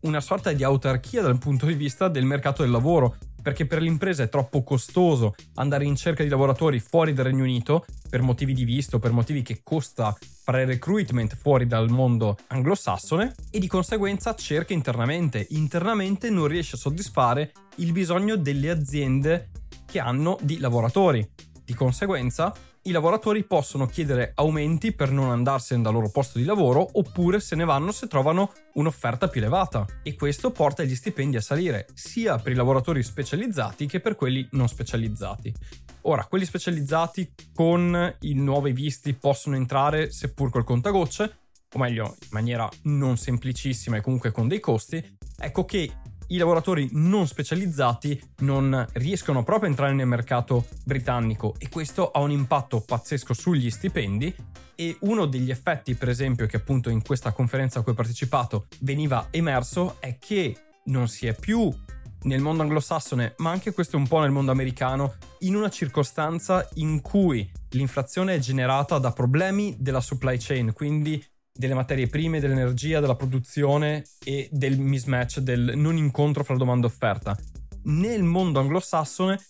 una 0.00 0.20
sorta 0.20 0.52
di 0.52 0.62
autarchia 0.62 1.22
dal 1.22 1.38
punto 1.38 1.66
di 1.66 1.74
vista 1.74 2.08
del 2.08 2.24
mercato 2.24 2.62
del 2.62 2.70
lavoro, 2.70 3.16
perché 3.42 3.66
per 3.66 3.80
l'impresa 3.80 4.22
è 4.22 4.28
troppo 4.28 4.62
costoso 4.62 5.34
andare 5.54 5.84
in 5.84 5.96
cerca 5.96 6.22
di 6.22 6.28
lavoratori 6.28 6.80
fuori 6.80 7.12
dal 7.12 7.24
Regno 7.24 7.44
Unito 7.44 7.84
per 8.08 8.20
motivi 8.22 8.52
di 8.52 8.64
visto, 8.64 8.98
per 8.98 9.12
motivi 9.12 9.42
che 9.42 9.60
costa 9.62 10.16
fare 10.44 10.64
recruitment 10.64 11.34
fuori 11.36 11.66
dal 11.66 11.90
mondo 11.90 12.36
anglosassone 12.48 13.34
e 13.50 13.58
di 13.58 13.66
conseguenza 13.66 14.34
cerca 14.34 14.72
internamente. 14.72 15.46
Internamente 15.50 16.30
non 16.30 16.46
riesce 16.46 16.76
a 16.76 16.78
soddisfare 16.78 17.52
il 17.76 17.92
bisogno 17.92 18.36
delle 18.36 18.70
aziende 18.70 19.50
che 19.86 19.98
hanno 19.98 20.36
di 20.42 20.58
lavoratori. 20.58 21.26
Di 21.64 21.74
conseguenza 21.74 22.54
i 22.88 22.90
lavoratori 22.90 23.44
possono 23.44 23.84
chiedere 23.84 24.32
aumenti 24.34 24.92
per 24.92 25.10
non 25.10 25.28
andarsene 25.28 25.82
dal 25.82 25.92
loro 25.92 26.08
posto 26.08 26.38
di 26.38 26.44
lavoro 26.46 26.88
oppure 26.94 27.38
se 27.38 27.54
ne 27.54 27.66
vanno 27.66 27.92
se 27.92 28.08
trovano 28.08 28.50
un'offerta 28.74 29.28
più 29.28 29.42
elevata 29.42 29.84
e 30.02 30.14
questo 30.14 30.50
porta 30.52 30.84
gli 30.84 30.94
stipendi 30.94 31.36
a 31.36 31.42
salire 31.42 31.86
sia 31.92 32.38
per 32.38 32.52
i 32.52 32.54
lavoratori 32.54 33.02
specializzati 33.02 33.86
che 33.86 34.00
per 34.00 34.14
quelli 34.14 34.48
non 34.52 34.68
specializzati. 34.68 35.52
Ora, 36.02 36.24
quelli 36.24 36.46
specializzati 36.46 37.30
con 37.52 38.16
i 38.20 38.32
nuovi 38.32 38.72
visti 38.72 39.12
possono 39.12 39.56
entrare 39.56 40.10
seppur 40.10 40.48
col 40.50 40.64
contagocce, 40.64 41.40
o 41.70 41.78
meglio, 41.78 42.16
in 42.22 42.28
maniera 42.30 42.66
non 42.84 43.18
semplicissima 43.18 43.98
e 43.98 44.00
comunque 44.00 44.30
con 44.30 44.48
dei 44.48 44.60
costi. 44.60 45.16
Ecco 45.38 45.66
che 45.66 45.92
i 46.28 46.36
lavoratori 46.36 46.88
non 46.92 47.26
specializzati 47.26 48.20
non 48.38 48.86
riescono 48.94 49.42
proprio 49.42 49.66
a 49.66 49.70
entrare 49.70 49.94
nel 49.94 50.06
mercato 50.06 50.66
britannico 50.84 51.54
e 51.58 51.68
questo 51.68 52.10
ha 52.10 52.20
un 52.20 52.30
impatto 52.30 52.80
pazzesco 52.80 53.32
sugli 53.32 53.70
stipendi 53.70 54.34
e 54.74 54.96
uno 55.00 55.26
degli 55.26 55.50
effetti 55.50 55.94
per 55.94 56.08
esempio 56.08 56.46
che 56.46 56.56
appunto 56.56 56.90
in 56.90 57.02
questa 57.02 57.32
conferenza 57.32 57.78
a 57.78 57.82
cui 57.82 57.92
ho 57.92 57.96
partecipato 57.96 58.66
veniva 58.80 59.28
emerso 59.30 59.96
è 60.00 60.18
che 60.18 60.56
non 60.84 61.08
si 61.08 61.26
è 61.26 61.34
più 61.34 61.72
nel 62.22 62.40
mondo 62.40 62.62
anglosassone, 62.62 63.34
ma 63.38 63.50
anche 63.50 63.72
questo 63.72 63.96
un 63.96 64.08
po' 64.08 64.20
nel 64.20 64.30
mondo 64.30 64.50
americano, 64.50 65.14
in 65.40 65.54
una 65.54 65.70
circostanza 65.70 66.68
in 66.74 67.00
cui 67.00 67.48
l'inflazione 67.70 68.34
è 68.34 68.38
generata 68.38 68.98
da 68.98 69.12
problemi 69.12 69.76
della 69.78 70.00
supply 70.00 70.36
chain, 70.38 70.72
quindi 70.72 71.24
delle 71.58 71.74
materie 71.74 72.06
prime, 72.06 72.38
dell'energia, 72.38 73.00
della 73.00 73.16
produzione 73.16 74.04
e 74.24 74.48
del 74.52 74.78
mismatch, 74.78 75.40
del 75.40 75.72
non 75.74 75.96
incontro 75.96 76.44
fra 76.44 76.54
domanda 76.54 76.86
e 76.86 76.90
offerta. 76.90 77.36
Nel 77.82 78.22
mondo 78.22 78.60
anglosassone 78.60 79.40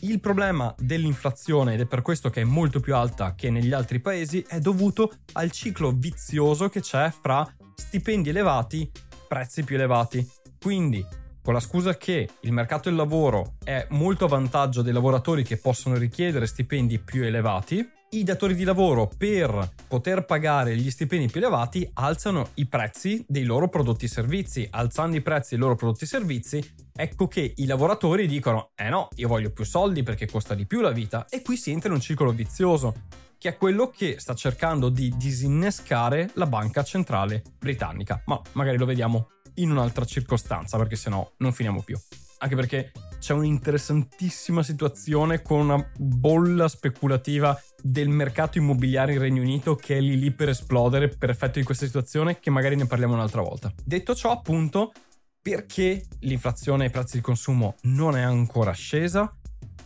il 0.00 0.20
problema 0.20 0.74
dell'inflazione, 0.76 1.72
ed 1.72 1.80
è 1.80 1.86
per 1.86 2.02
questo 2.02 2.28
che 2.28 2.42
è 2.42 2.44
molto 2.44 2.80
più 2.80 2.94
alta 2.94 3.34
che 3.34 3.48
negli 3.48 3.72
altri 3.72 3.98
paesi, 3.98 4.44
è 4.46 4.58
dovuto 4.58 5.10
al 5.32 5.50
ciclo 5.50 5.90
vizioso 5.90 6.68
che 6.68 6.82
c'è 6.82 7.10
fra 7.10 7.50
stipendi 7.74 8.28
elevati, 8.28 8.90
prezzi 9.26 9.64
più 9.64 9.76
elevati. 9.76 10.30
Quindi, 10.60 11.02
con 11.42 11.54
la 11.54 11.60
scusa 11.60 11.96
che 11.96 12.28
il 12.42 12.52
mercato 12.52 12.90
del 12.90 12.98
lavoro 12.98 13.54
è 13.64 13.86
molto 13.92 14.26
a 14.26 14.28
vantaggio 14.28 14.82
dei 14.82 14.92
lavoratori 14.92 15.42
che 15.44 15.56
possono 15.56 15.96
richiedere 15.96 16.46
stipendi 16.46 16.98
più 16.98 17.24
elevati, 17.24 17.96
i 18.10 18.24
datori 18.24 18.54
di 18.54 18.64
lavoro 18.64 19.10
per 19.18 19.74
poter 19.86 20.24
pagare 20.24 20.74
gli 20.76 20.90
stipendi 20.90 21.26
più 21.26 21.40
elevati 21.40 21.88
alzano 21.94 22.50
i 22.54 22.66
prezzi 22.66 23.22
dei 23.28 23.44
loro 23.44 23.68
prodotti 23.68 24.06
e 24.06 24.08
servizi. 24.08 24.66
Alzando 24.70 25.16
i 25.16 25.20
prezzi 25.20 25.50
dei 25.50 25.58
loro 25.58 25.74
prodotti 25.74 26.04
e 26.04 26.06
servizi, 26.06 26.74
ecco 26.94 27.28
che 27.28 27.52
i 27.56 27.66
lavoratori 27.66 28.26
dicono: 28.26 28.70
Eh 28.74 28.88
no, 28.88 29.08
io 29.16 29.28
voglio 29.28 29.50
più 29.50 29.64
soldi 29.64 30.02
perché 30.02 30.26
costa 30.26 30.54
di 30.54 30.66
più 30.66 30.80
la 30.80 30.90
vita. 30.90 31.26
E 31.28 31.42
qui 31.42 31.56
si 31.56 31.70
entra 31.70 31.88
in 31.88 31.96
un 31.96 32.00
circolo 32.00 32.32
vizioso, 32.32 32.94
che 33.36 33.50
è 33.50 33.56
quello 33.56 33.90
che 33.90 34.16
sta 34.18 34.34
cercando 34.34 34.88
di 34.88 35.12
disinnescare 35.16 36.30
la 36.34 36.46
banca 36.46 36.82
centrale 36.82 37.42
britannica. 37.58 38.22
Ma 38.24 38.40
magari 38.52 38.78
lo 38.78 38.86
vediamo 38.86 39.28
in 39.56 39.70
un'altra 39.70 40.06
circostanza, 40.06 40.78
perché 40.78 40.96
sennò 40.96 41.30
non 41.38 41.52
finiamo 41.52 41.82
più 41.82 41.98
anche 42.38 42.54
perché 42.54 42.92
c'è 43.18 43.32
un'interessantissima 43.32 44.62
situazione 44.62 45.42
con 45.42 45.60
una 45.60 45.90
bolla 45.96 46.68
speculativa 46.68 47.60
del 47.82 48.08
mercato 48.08 48.58
immobiliare 48.58 49.14
in 49.14 49.18
Regno 49.18 49.42
Unito 49.42 49.74
che 49.74 49.96
è 49.96 50.00
lì 50.00 50.18
lì 50.18 50.30
per 50.30 50.48
esplodere 50.48 51.08
per 51.08 51.30
effetto 51.30 51.58
di 51.58 51.64
questa 51.64 51.86
situazione 51.86 52.38
che 52.38 52.50
magari 52.50 52.76
ne 52.76 52.86
parliamo 52.86 53.14
un'altra 53.14 53.42
volta. 53.42 53.72
Detto 53.84 54.14
ciò, 54.14 54.30
appunto, 54.30 54.92
perché 55.40 56.04
l'inflazione 56.20 56.84
e 56.84 56.86
i 56.88 56.90
prezzi 56.90 57.16
di 57.16 57.22
consumo 57.22 57.74
non 57.82 58.16
è 58.16 58.22
ancora 58.22 58.72
scesa? 58.72 59.32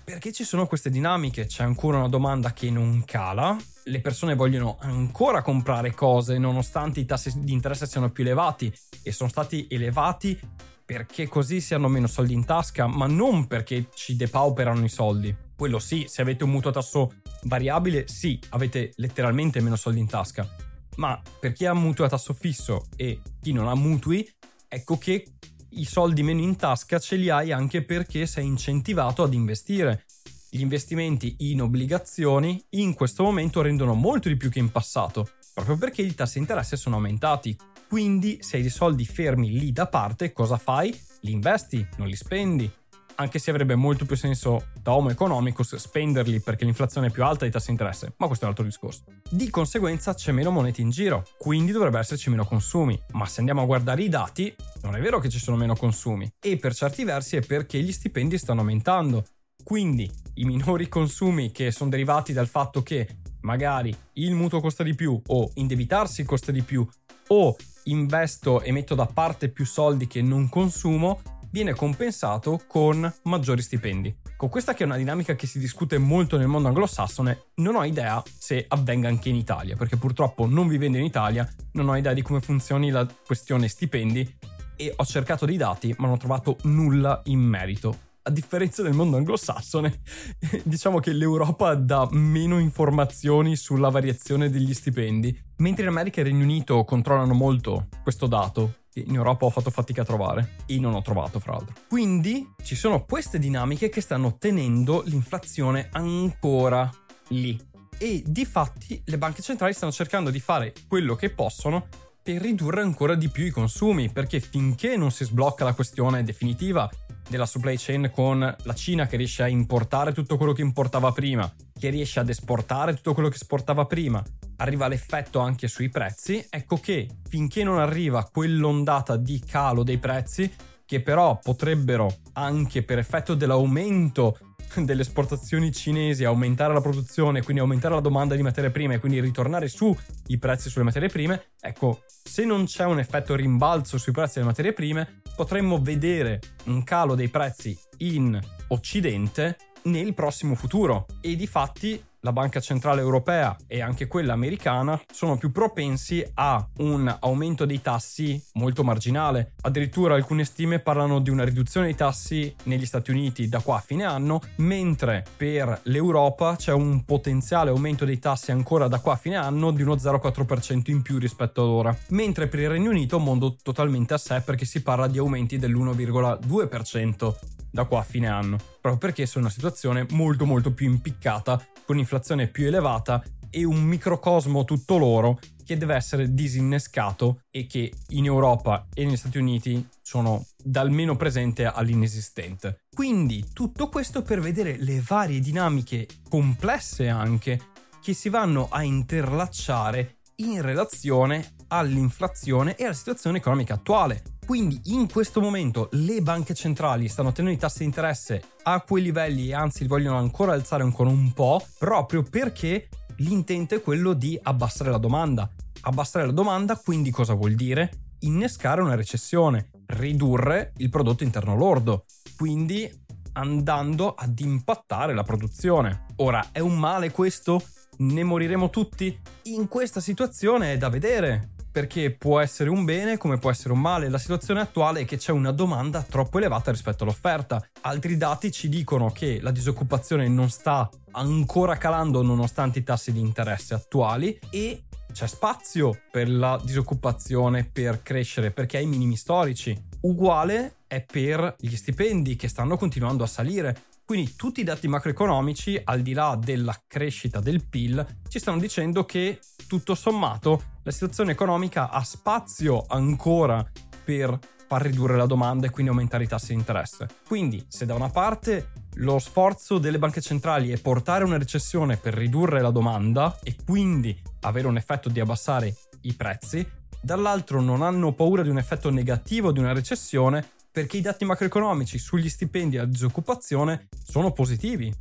Perché 0.04 0.32
ci 0.32 0.44
sono 0.44 0.66
queste 0.66 0.90
dinamiche, 0.90 1.46
c'è 1.46 1.62
ancora 1.62 1.98
una 1.98 2.08
domanda 2.08 2.52
che 2.52 2.70
non 2.70 3.04
cala, 3.04 3.56
le 3.84 4.00
persone 4.00 4.34
vogliono 4.34 4.76
ancora 4.80 5.42
comprare 5.42 5.94
cose 5.94 6.38
nonostante 6.38 7.00
i 7.00 7.04
tassi 7.04 7.32
di 7.40 7.52
interesse 7.52 7.86
siano 7.86 8.10
più 8.10 8.24
elevati 8.24 8.72
e 9.02 9.12
sono 9.12 9.28
stati 9.28 9.66
elevati 9.70 10.38
perché 10.84 11.28
così 11.28 11.60
si 11.60 11.74
hanno 11.74 11.88
meno 11.88 12.06
soldi 12.06 12.32
in 12.32 12.44
tasca, 12.44 12.86
ma 12.86 13.06
non 13.06 13.46
perché 13.46 13.88
ci 13.94 14.16
depauperano 14.16 14.84
i 14.84 14.88
soldi. 14.88 15.34
Quello 15.56 15.78
sì, 15.78 16.06
se 16.08 16.22
avete 16.22 16.44
un 16.44 16.50
mutuo 16.50 16.70
a 16.70 16.74
tasso 16.74 17.12
variabile, 17.44 18.08
sì, 18.08 18.38
avete 18.50 18.92
letteralmente 18.96 19.60
meno 19.60 19.76
soldi 19.76 20.00
in 20.00 20.06
tasca. 20.08 20.48
Ma 20.96 21.20
per 21.40 21.52
chi 21.52 21.66
ha 21.66 21.74
mutuo 21.74 22.04
a 22.04 22.08
tasso 22.08 22.34
fisso 22.34 22.86
e 22.96 23.20
chi 23.40 23.52
non 23.52 23.68
ha 23.68 23.74
mutui, 23.74 24.28
ecco 24.68 24.98
che 24.98 25.26
i 25.70 25.84
soldi 25.84 26.22
meno 26.22 26.40
in 26.40 26.56
tasca 26.56 26.98
ce 26.98 27.16
li 27.16 27.30
hai 27.30 27.52
anche 27.52 27.82
perché 27.82 28.26
sei 28.26 28.46
incentivato 28.46 29.22
ad 29.22 29.32
investire. 29.32 30.04
Gli 30.50 30.60
investimenti 30.60 31.36
in 31.50 31.62
obbligazioni 31.62 32.62
in 32.70 32.92
questo 32.92 33.22
momento 33.22 33.62
rendono 33.62 33.94
molto 33.94 34.28
di 34.28 34.36
più 34.36 34.50
che 34.50 34.58
in 34.58 34.70
passato, 34.70 35.30
proprio 35.52 35.76
perché 35.76 36.02
i 36.02 36.14
tassi 36.14 36.34
di 36.34 36.40
interesse 36.40 36.76
sono 36.76 36.96
aumentati. 36.96 37.56
Quindi 37.88 38.38
se 38.40 38.56
hai 38.56 38.62
dei 38.62 38.70
soldi 38.70 39.04
fermi 39.04 39.58
lì 39.58 39.72
da 39.72 39.86
parte, 39.86 40.32
cosa 40.32 40.56
fai? 40.56 40.98
Li 41.20 41.32
investi, 41.32 41.86
non 41.98 42.08
li 42.08 42.16
spendi. 42.16 42.70
Anche 43.16 43.38
se 43.38 43.50
avrebbe 43.50 43.74
molto 43.74 44.06
più 44.06 44.16
senso 44.16 44.68
da 44.80 44.94
homo 44.94 45.10
economicus 45.10 45.76
spenderli 45.76 46.40
perché 46.40 46.64
l'inflazione 46.64 47.08
è 47.08 47.10
più 47.10 47.22
alta 47.22 47.44
e 47.44 47.48
i 47.48 47.50
tassi 47.50 47.66
di 47.66 47.72
interesse, 47.72 48.14
ma 48.16 48.26
questo 48.26 48.44
è 48.44 48.48
un 48.48 48.54
altro 48.54 48.64
discorso. 48.64 49.04
Di 49.28 49.50
conseguenza 49.50 50.14
c'è 50.14 50.32
meno 50.32 50.50
monete 50.50 50.80
in 50.80 50.88
giro, 50.88 51.24
quindi 51.36 51.72
dovrebbe 51.72 51.98
esserci 51.98 52.30
meno 52.30 52.46
consumi. 52.46 52.98
Ma 53.12 53.26
se 53.26 53.40
andiamo 53.40 53.60
a 53.60 53.66
guardare 53.66 54.02
i 54.02 54.08
dati, 54.08 54.54
non 54.82 54.96
è 54.96 55.00
vero 55.00 55.18
che 55.18 55.28
ci 55.28 55.38
sono 55.38 55.58
meno 55.58 55.76
consumi. 55.76 56.32
E 56.40 56.56
per 56.56 56.74
certi 56.74 57.04
versi 57.04 57.36
è 57.36 57.42
perché 57.42 57.78
gli 57.80 57.92
stipendi 57.92 58.38
stanno 58.38 58.60
aumentando. 58.60 59.26
Quindi 59.62 60.10
i 60.34 60.44
minori 60.44 60.88
consumi 60.88 61.52
che 61.52 61.70
sono 61.70 61.90
derivati 61.90 62.32
dal 62.32 62.48
fatto 62.48 62.82
che 62.82 63.18
magari 63.42 63.94
il 64.14 64.34
mutuo 64.34 64.60
costa 64.60 64.82
di 64.82 64.94
più 64.94 65.20
o 65.26 65.50
indebitarsi 65.54 66.24
costa 66.24 66.52
di 66.52 66.62
più 66.62 66.86
o 67.28 67.56
investo 67.84 68.60
e 68.60 68.72
metto 68.72 68.94
da 68.94 69.06
parte 69.06 69.48
più 69.48 69.64
soldi 69.64 70.06
che 70.06 70.22
non 70.22 70.48
consumo, 70.48 71.20
viene 71.50 71.74
compensato 71.74 72.62
con 72.66 73.12
maggiori 73.24 73.62
stipendi. 73.62 74.16
Con 74.36 74.48
questa 74.48 74.74
che 74.74 74.82
è 74.82 74.86
una 74.86 74.96
dinamica 74.96 75.34
che 75.34 75.46
si 75.46 75.58
discute 75.58 75.98
molto 75.98 76.36
nel 76.36 76.48
mondo 76.48 76.68
anglosassone, 76.68 77.50
non 77.56 77.76
ho 77.76 77.84
idea 77.84 78.22
se 78.38 78.64
avvenga 78.66 79.08
anche 79.08 79.28
in 79.28 79.36
Italia, 79.36 79.76
perché 79.76 79.96
purtroppo 79.96 80.46
non 80.46 80.66
vivendo 80.66 80.98
in 80.98 81.04
Italia 81.04 81.48
non 81.72 81.88
ho 81.88 81.96
idea 81.96 82.12
di 82.12 82.22
come 82.22 82.40
funzioni 82.40 82.90
la 82.90 83.06
questione 83.26 83.68
stipendi 83.68 84.36
e 84.76 84.92
ho 84.96 85.04
cercato 85.04 85.46
dei 85.46 85.56
dati 85.56 85.94
ma 85.98 86.06
non 86.06 86.14
ho 86.14 86.18
trovato 86.18 86.56
nulla 86.62 87.20
in 87.26 87.40
merito 87.40 88.10
a 88.24 88.30
differenza 88.30 88.82
del 88.82 88.92
mondo 88.92 89.16
anglosassone, 89.16 90.00
diciamo 90.62 91.00
che 91.00 91.12
l'Europa 91.12 91.74
dà 91.74 92.06
meno 92.12 92.58
informazioni 92.58 93.56
sulla 93.56 93.88
variazione 93.88 94.50
degli 94.50 94.72
stipendi, 94.72 95.36
mentre 95.56 95.82
in 95.82 95.88
America 95.88 96.20
e 96.20 96.24
Regno 96.24 96.44
Unito 96.44 96.84
controllano 96.84 97.34
molto 97.34 97.88
questo 98.02 98.26
dato. 98.26 98.76
che 98.92 99.00
In 99.06 99.14
Europa 99.14 99.46
ho 99.46 99.50
fatto 99.50 99.70
fatica 99.70 100.02
a 100.02 100.04
trovare 100.04 100.56
e 100.66 100.78
non 100.78 100.94
ho 100.94 101.02
trovato, 101.02 101.40
fra 101.40 101.52
l'altro. 101.52 101.74
Quindi 101.88 102.48
ci 102.62 102.76
sono 102.76 103.04
queste 103.04 103.38
dinamiche 103.38 103.88
che 103.88 104.00
stanno 104.00 104.36
tenendo 104.38 105.02
l'inflazione 105.04 105.88
ancora 105.92 106.88
lì. 107.28 107.58
E 107.98 108.22
di 108.26 108.44
fatti 108.44 109.00
le 109.04 109.18
banche 109.18 109.42
centrali 109.42 109.72
stanno 109.72 109.92
cercando 109.92 110.30
di 110.30 110.40
fare 110.40 110.72
quello 110.88 111.14
che 111.14 111.30
possono 111.30 111.86
per 112.22 112.40
ridurre 112.40 112.82
ancora 112.82 113.16
di 113.16 113.28
più 113.28 113.44
i 113.44 113.50
consumi, 113.50 114.10
perché 114.10 114.38
finché 114.38 114.96
non 114.96 115.10
si 115.10 115.24
sblocca 115.24 115.64
la 115.64 115.74
questione 115.74 116.22
definitiva 116.22 116.88
della 117.28 117.46
supply 117.46 117.76
chain 117.78 118.10
con 118.12 118.38
la 118.38 118.74
Cina 118.74 119.06
che 119.06 119.16
riesce 119.16 119.42
a 119.42 119.48
importare 119.48 120.12
tutto 120.12 120.36
quello 120.36 120.52
che 120.52 120.62
importava 120.62 121.12
prima, 121.12 121.50
che 121.78 121.90
riesce 121.90 122.20
ad 122.20 122.28
esportare 122.28 122.94
tutto 122.94 123.14
quello 123.14 123.28
che 123.28 123.36
esportava 123.36 123.86
prima, 123.86 124.22
arriva 124.56 124.88
l'effetto 124.88 125.40
anche 125.40 125.68
sui 125.68 125.88
prezzi, 125.88 126.46
ecco 126.48 126.76
che 126.76 127.08
finché 127.28 127.64
non 127.64 127.78
arriva 127.78 128.28
quell'ondata 128.30 129.16
di 129.16 129.40
calo 129.40 129.82
dei 129.82 129.98
prezzi, 129.98 130.52
che 130.84 131.00
però 131.00 131.38
potrebbero 131.42 132.14
anche 132.34 132.82
per 132.82 132.98
effetto 132.98 133.34
dell'aumento 133.34 134.36
delle 134.84 135.02
esportazioni 135.02 135.72
cinesi 135.72 136.24
aumentare 136.24 136.72
la 136.72 136.80
produzione, 136.80 137.42
quindi 137.42 137.60
aumentare 137.60 137.94
la 137.94 138.00
domanda 138.00 138.34
di 138.34 138.42
materie 138.42 138.70
prime 138.70 138.94
e 138.94 138.98
quindi 138.98 139.20
ritornare 139.20 139.68
su 139.68 139.96
i 140.28 140.38
prezzi 140.38 140.70
sulle 140.70 140.84
materie 140.84 141.08
prime, 141.08 141.50
ecco, 141.60 142.02
se 142.06 142.44
non 142.44 142.64
c'è 142.64 142.84
un 142.84 142.98
effetto 142.98 143.34
rimbalzo 143.34 143.98
sui 143.98 144.12
prezzi 144.12 144.34
delle 144.34 144.46
materie 144.46 144.72
prime, 144.72 145.22
potremmo 145.34 145.80
vedere 145.80 146.40
un 146.64 146.82
calo 146.84 147.14
dei 147.14 147.28
prezzi 147.28 147.76
in 147.98 148.38
Occidente 148.68 149.56
nel 149.84 150.14
prossimo 150.14 150.54
futuro. 150.54 151.06
E 151.20 151.36
di 151.36 151.46
fatti 151.46 152.02
la 152.22 152.32
Banca 152.32 152.60
Centrale 152.60 153.00
Europea 153.00 153.56
e 153.66 153.80
anche 153.80 154.06
quella 154.06 154.32
americana 154.32 155.00
sono 155.12 155.36
più 155.36 155.50
propensi 155.50 156.24
a 156.34 156.64
un 156.78 157.14
aumento 157.20 157.64
dei 157.64 157.80
tassi 157.80 158.40
molto 158.54 158.84
marginale. 158.84 159.52
Addirittura 159.62 160.14
alcune 160.14 160.44
stime 160.44 160.78
parlano 160.78 161.20
di 161.20 161.30
una 161.30 161.44
riduzione 161.44 161.86
dei 161.86 161.94
tassi 161.96 162.54
negli 162.64 162.86
Stati 162.86 163.10
Uniti 163.10 163.48
da 163.48 163.60
qua 163.60 163.76
a 163.76 163.80
fine 163.80 164.04
anno, 164.04 164.40
mentre 164.56 165.24
per 165.36 165.80
l'Europa 165.84 166.56
c'è 166.56 166.72
un 166.72 167.04
potenziale 167.04 167.70
aumento 167.70 168.04
dei 168.04 168.18
tassi 168.18 168.52
ancora 168.52 168.86
da 168.86 169.00
qua 169.00 169.14
a 169.14 169.16
fine 169.16 169.36
anno 169.36 169.72
di 169.72 169.82
uno 169.82 169.94
0,4% 169.94 170.90
in 170.90 171.02
più 171.02 171.18
rispetto 171.18 171.62
ad 171.62 171.68
ora. 171.68 171.96
Mentre 172.10 172.46
per 172.46 172.60
il 172.60 172.68
Regno 172.68 172.90
Unito 172.90 173.16
un 173.16 173.24
mondo 173.24 173.56
totalmente 173.60 174.14
a 174.14 174.18
sé 174.18 174.42
perché 174.42 174.64
si 174.64 174.82
parla 174.82 175.08
di 175.08 175.18
aumenti 175.18 175.58
dell'1,2% 175.58 177.34
da 177.72 177.84
qua 177.84 178.00
a 178.00 178.04
fine 178.04 178.28
anno, 178.28 178.58
proprio 178.80 178.98
perché 178.98 179.26
sono 179.26 179.46
una 179.46 179.52
situazione 179.52 180.06
molto 180.10 180.44
molto 180.44 180.72
più 180.72 180.88
impiccata, 180.88 181.60
con 181.84 181.98
inflazione 181.98 182.46
più 182.46 182.66
elevata 182.66 183.22
e 183.50 183.64
un 183.64 183.82
microcosmo 183.82 184.64
tutto 184.64 184.96
loro 184.98 185.38
che 185.64 185.76
deve 185.76 185.94
essere 185.94 186.32
disinnescato 186.32 187.42
e 187.50 187.66
che 187.66 187.92
in 188.10 188.24
Europa 188.26 188.86
e 188.92 189.04
negli 189.04 189.16
Stati 189.16 189.38
Uniti 189.38 189.86
sono 190.00 190.44
dal 190.62 190.90
meno 190.90 191.16
presente 191.16 191.64
all'inesistente. 191.64 192.84
Quindi 192.94 193.46
tutto 193.52 193.88
questo 193.88 194.22
per 194.22 194.40
vedere 194.40 194.76
le 194.78 195.02
varie 195.06 195.40
dinamiche 195.40 196.06
complesse 196.28 197.08
anche 197.08 197.60
che 198.02 198.14
si 198.14 198.28
vanno 198.28 198.68
a 198.70 198.82
interlacciare 198.82 200.18
in 200.36 200.60
relazione 200.60 201.54
all'inflazione 201.68 202.74
e 202.76 202.84
alla 202.84 202.94
situazione 202.94 203.38
economica 203.38 203.74
attuale. 203.74 204.22
Quindi 204.44 204.80
in 204.86 205.08
questo 205.10 205.40
momento 205.40 205.88
le 205.92 206.20
banche 206.20 206.52
centrali 206.52 207.08
stanno 207.08 207.32
tenendo 207.32 207.56
i 207.56 207.60
tassi 207.60 207.78
di 207.78 207.84
interesse 207.84 208.42
a 208.64 208.80
quei 208.80 209.02
livelli 209.02 209.48
e 209.48 209.54
anzi 209.54 209.82
li 209.82 209.88
vogliono 209.88 210.18
ancora 210.18 210.52
alzare 210.52 210.82
ancora 210.82 211.08
un 211.08 211.32
po', 211.32 211.64
proprio 211.78 212.22
perché 212.22 212.88
l'intento 213.18 213.76
è 213.76 213.80
quello 213.80 214.12
di 214.12 214.38
abbassare 214.42 214.90
la 214.90 214.98
domanda. 214.98 215.48
Abbassare 215.82 216.26
la 216.26 216.32
domanda 216.32 216.76
quindi 216.76 217.10
cosa 217.10 217.34
vuol 217.34 217.54
dire? 217.54 218.14
Innescare 218.20 218.82
una 218.82 218.94
recessione, 218.94 219.70
ridurre 219.86 220.72
il 220.78 220.90
prodotto 220.90 221.24
interno 221.24 221.56
lordo, 221.56 222.04
quindi 222.36 222.90
andando 223.34 224.12
ad 224.14 224.38
impattare 224.38 225.14
la 225.14 225.22
produzione. 225.22 226.06
Ora, 226.16 226.48
è 226.52 226.58
un 226.58 226.78
male 226.78 227.10
questo? 227.10 227.62
Ne 227.98 228.24
moriremo 228.24 228.70
tutti? 228.70 229.18
In 229.44 229.68
questa 229.68 230.00
situazione 230.00 230.72
è 230.72 230.76
da 230.76 230.88
vedere, 230.88 231.51
perché 231.72 232.10
può 232.10 232.38
essere 232.38 232.68
un 232.68 232.84
bene 232.84 233.16
come 233.16 233.38
può 233.38 233.50
essere 233.50 233.72
un 233.72 233.80
male. 233.80 234.10
La 234.10 234.18
situazione 234.18 234.60
attuale 234.60 235.00
è 235.00 235.04
che 235.06 235.16
c'è 235.16 235.32
una 235.32 235.50
domanda 235.50 236.02
troppo 236.02 236.36
elevata 236.38 236.70
rispetto 236.70 237.04
all'offerta. 237.04 237.66
Altri 237.80 238.16
dati 238.18 238.52
ci 238.52 238.68
dicono 238.68 239.10
che 239.10 239.40
la 239.40 239.50
disoccupazione 239.50 240.28
non 240.28 240.50
sta 240.50 240.88
ancora 241.12 241.76
calando 241.76 242.22
nonostante 242.22 242.80
i 242.80 242.84
tassi 242.84 243.10
di 243.12 243.20
interesse 243.20 243.74
attuali 243.74 244.38
e 244.50 244.82
c'è 245.12 245.26
spazio 245.26 245.98
per 246.10 246.28
la 246.28 246.60
disoccupazione 246.62 247.64
per 247.64 248.02
crescere 248.02 248.50
perché 248.50 248.76
ai 248.76 248.86
minimi 248.86 249.16
storici. 249.16 249.76
Uguale 250.02 250.76
è 250.86 251.00
per 251.00 251.56
gli 251.58 251.74
stipendi 251.74 252.36
che 252.36 252.48
stanno 252.48 252.76
continuando 252.76 253.24
a 253.24 253.26
salire. 253.26 253.84
Quindi 254.04 254.34
tutti 254.34 254.60
i 254.60 254.64
dati 254.64 254.88
macroeconomici, 254.88 255.80
al 255.82 256.02
di 256.02 256.12
là 256.12 256.38
della 256.40 256.78
crescita 256.86 257.40
del 257.40 257.66
PIL, 257.66 258.04
ci 258.28 258.38
stanno 258.38 258.58
dicendo 258.58 259.04
che 259.04 259.38
tutto 259.66 259.94
sommato 259.94 260.62
la 260.82 260.90
situazione 260.90 261.32
economica 261.32 261.90
ha 261.90 262.02
spazio 262.02 262.84
ancora 262.88 263.64
per 264.04 264.38
far 264.66 264.82
ridurre 264.82 265.16
la 265.16 265.26
domanda 265.26 265.66
e 265.66 265.70
quindi 265.70 265.90
aumentare 265.90 266.24
i 266.24 266.26
tassi 266.26 266.48
di 266.48 266.58
interesse. 266.58 267.06
Quindi, 267.26 267.64
se 267.68 267.86
da 267.86 267.94
una 267.94 268.08
parte 268.08 268.72
lo 268.94 269.18
sforzo 269.18 269.78
delle 269.78 269.98
banche 269.98 270.20
centrali 270.20 270.70
è 270.70 270.80
portare 270.80 271.24
una 271.24 271.38
recessione 271.38 271.96
per 271.96 272.14
ridurre 272.14 272.60
la 272.60 272.70
domanda 272.70 273.38
e 273.42 273.56
quindi 273.64 274.18
avere 274.40 274.66
un 274.66 274.76
effetto 274.76 275.08
di 275.08 275.20
abbassare 275.20 275.74
i 276.02 276.14
prezzi, 276.14 276.66
dall'altro 277.00 277.60
non 277.60 277.82
hanno 277.82 278.12
paura 278.12 278.42
di 278.42 278.48
un 278.48 278.58
effetto 278.58 278.90
negativo 278.90 279.52
di 279.52 279.58
una 279.58 279.72
recessione 279.72 280.60
perché 280.72 280.96
i 280.96 281.02
dati 281.02 281.26
macroeconomici 281.26 281.98
sugli 281.98 282.30
stipendi 282.30 282.76
e 282.76 282.78
la 282.80 282.86
disoccupazione 282.86 283.88
sono 284.02 284.32
positivi 284.32 284.92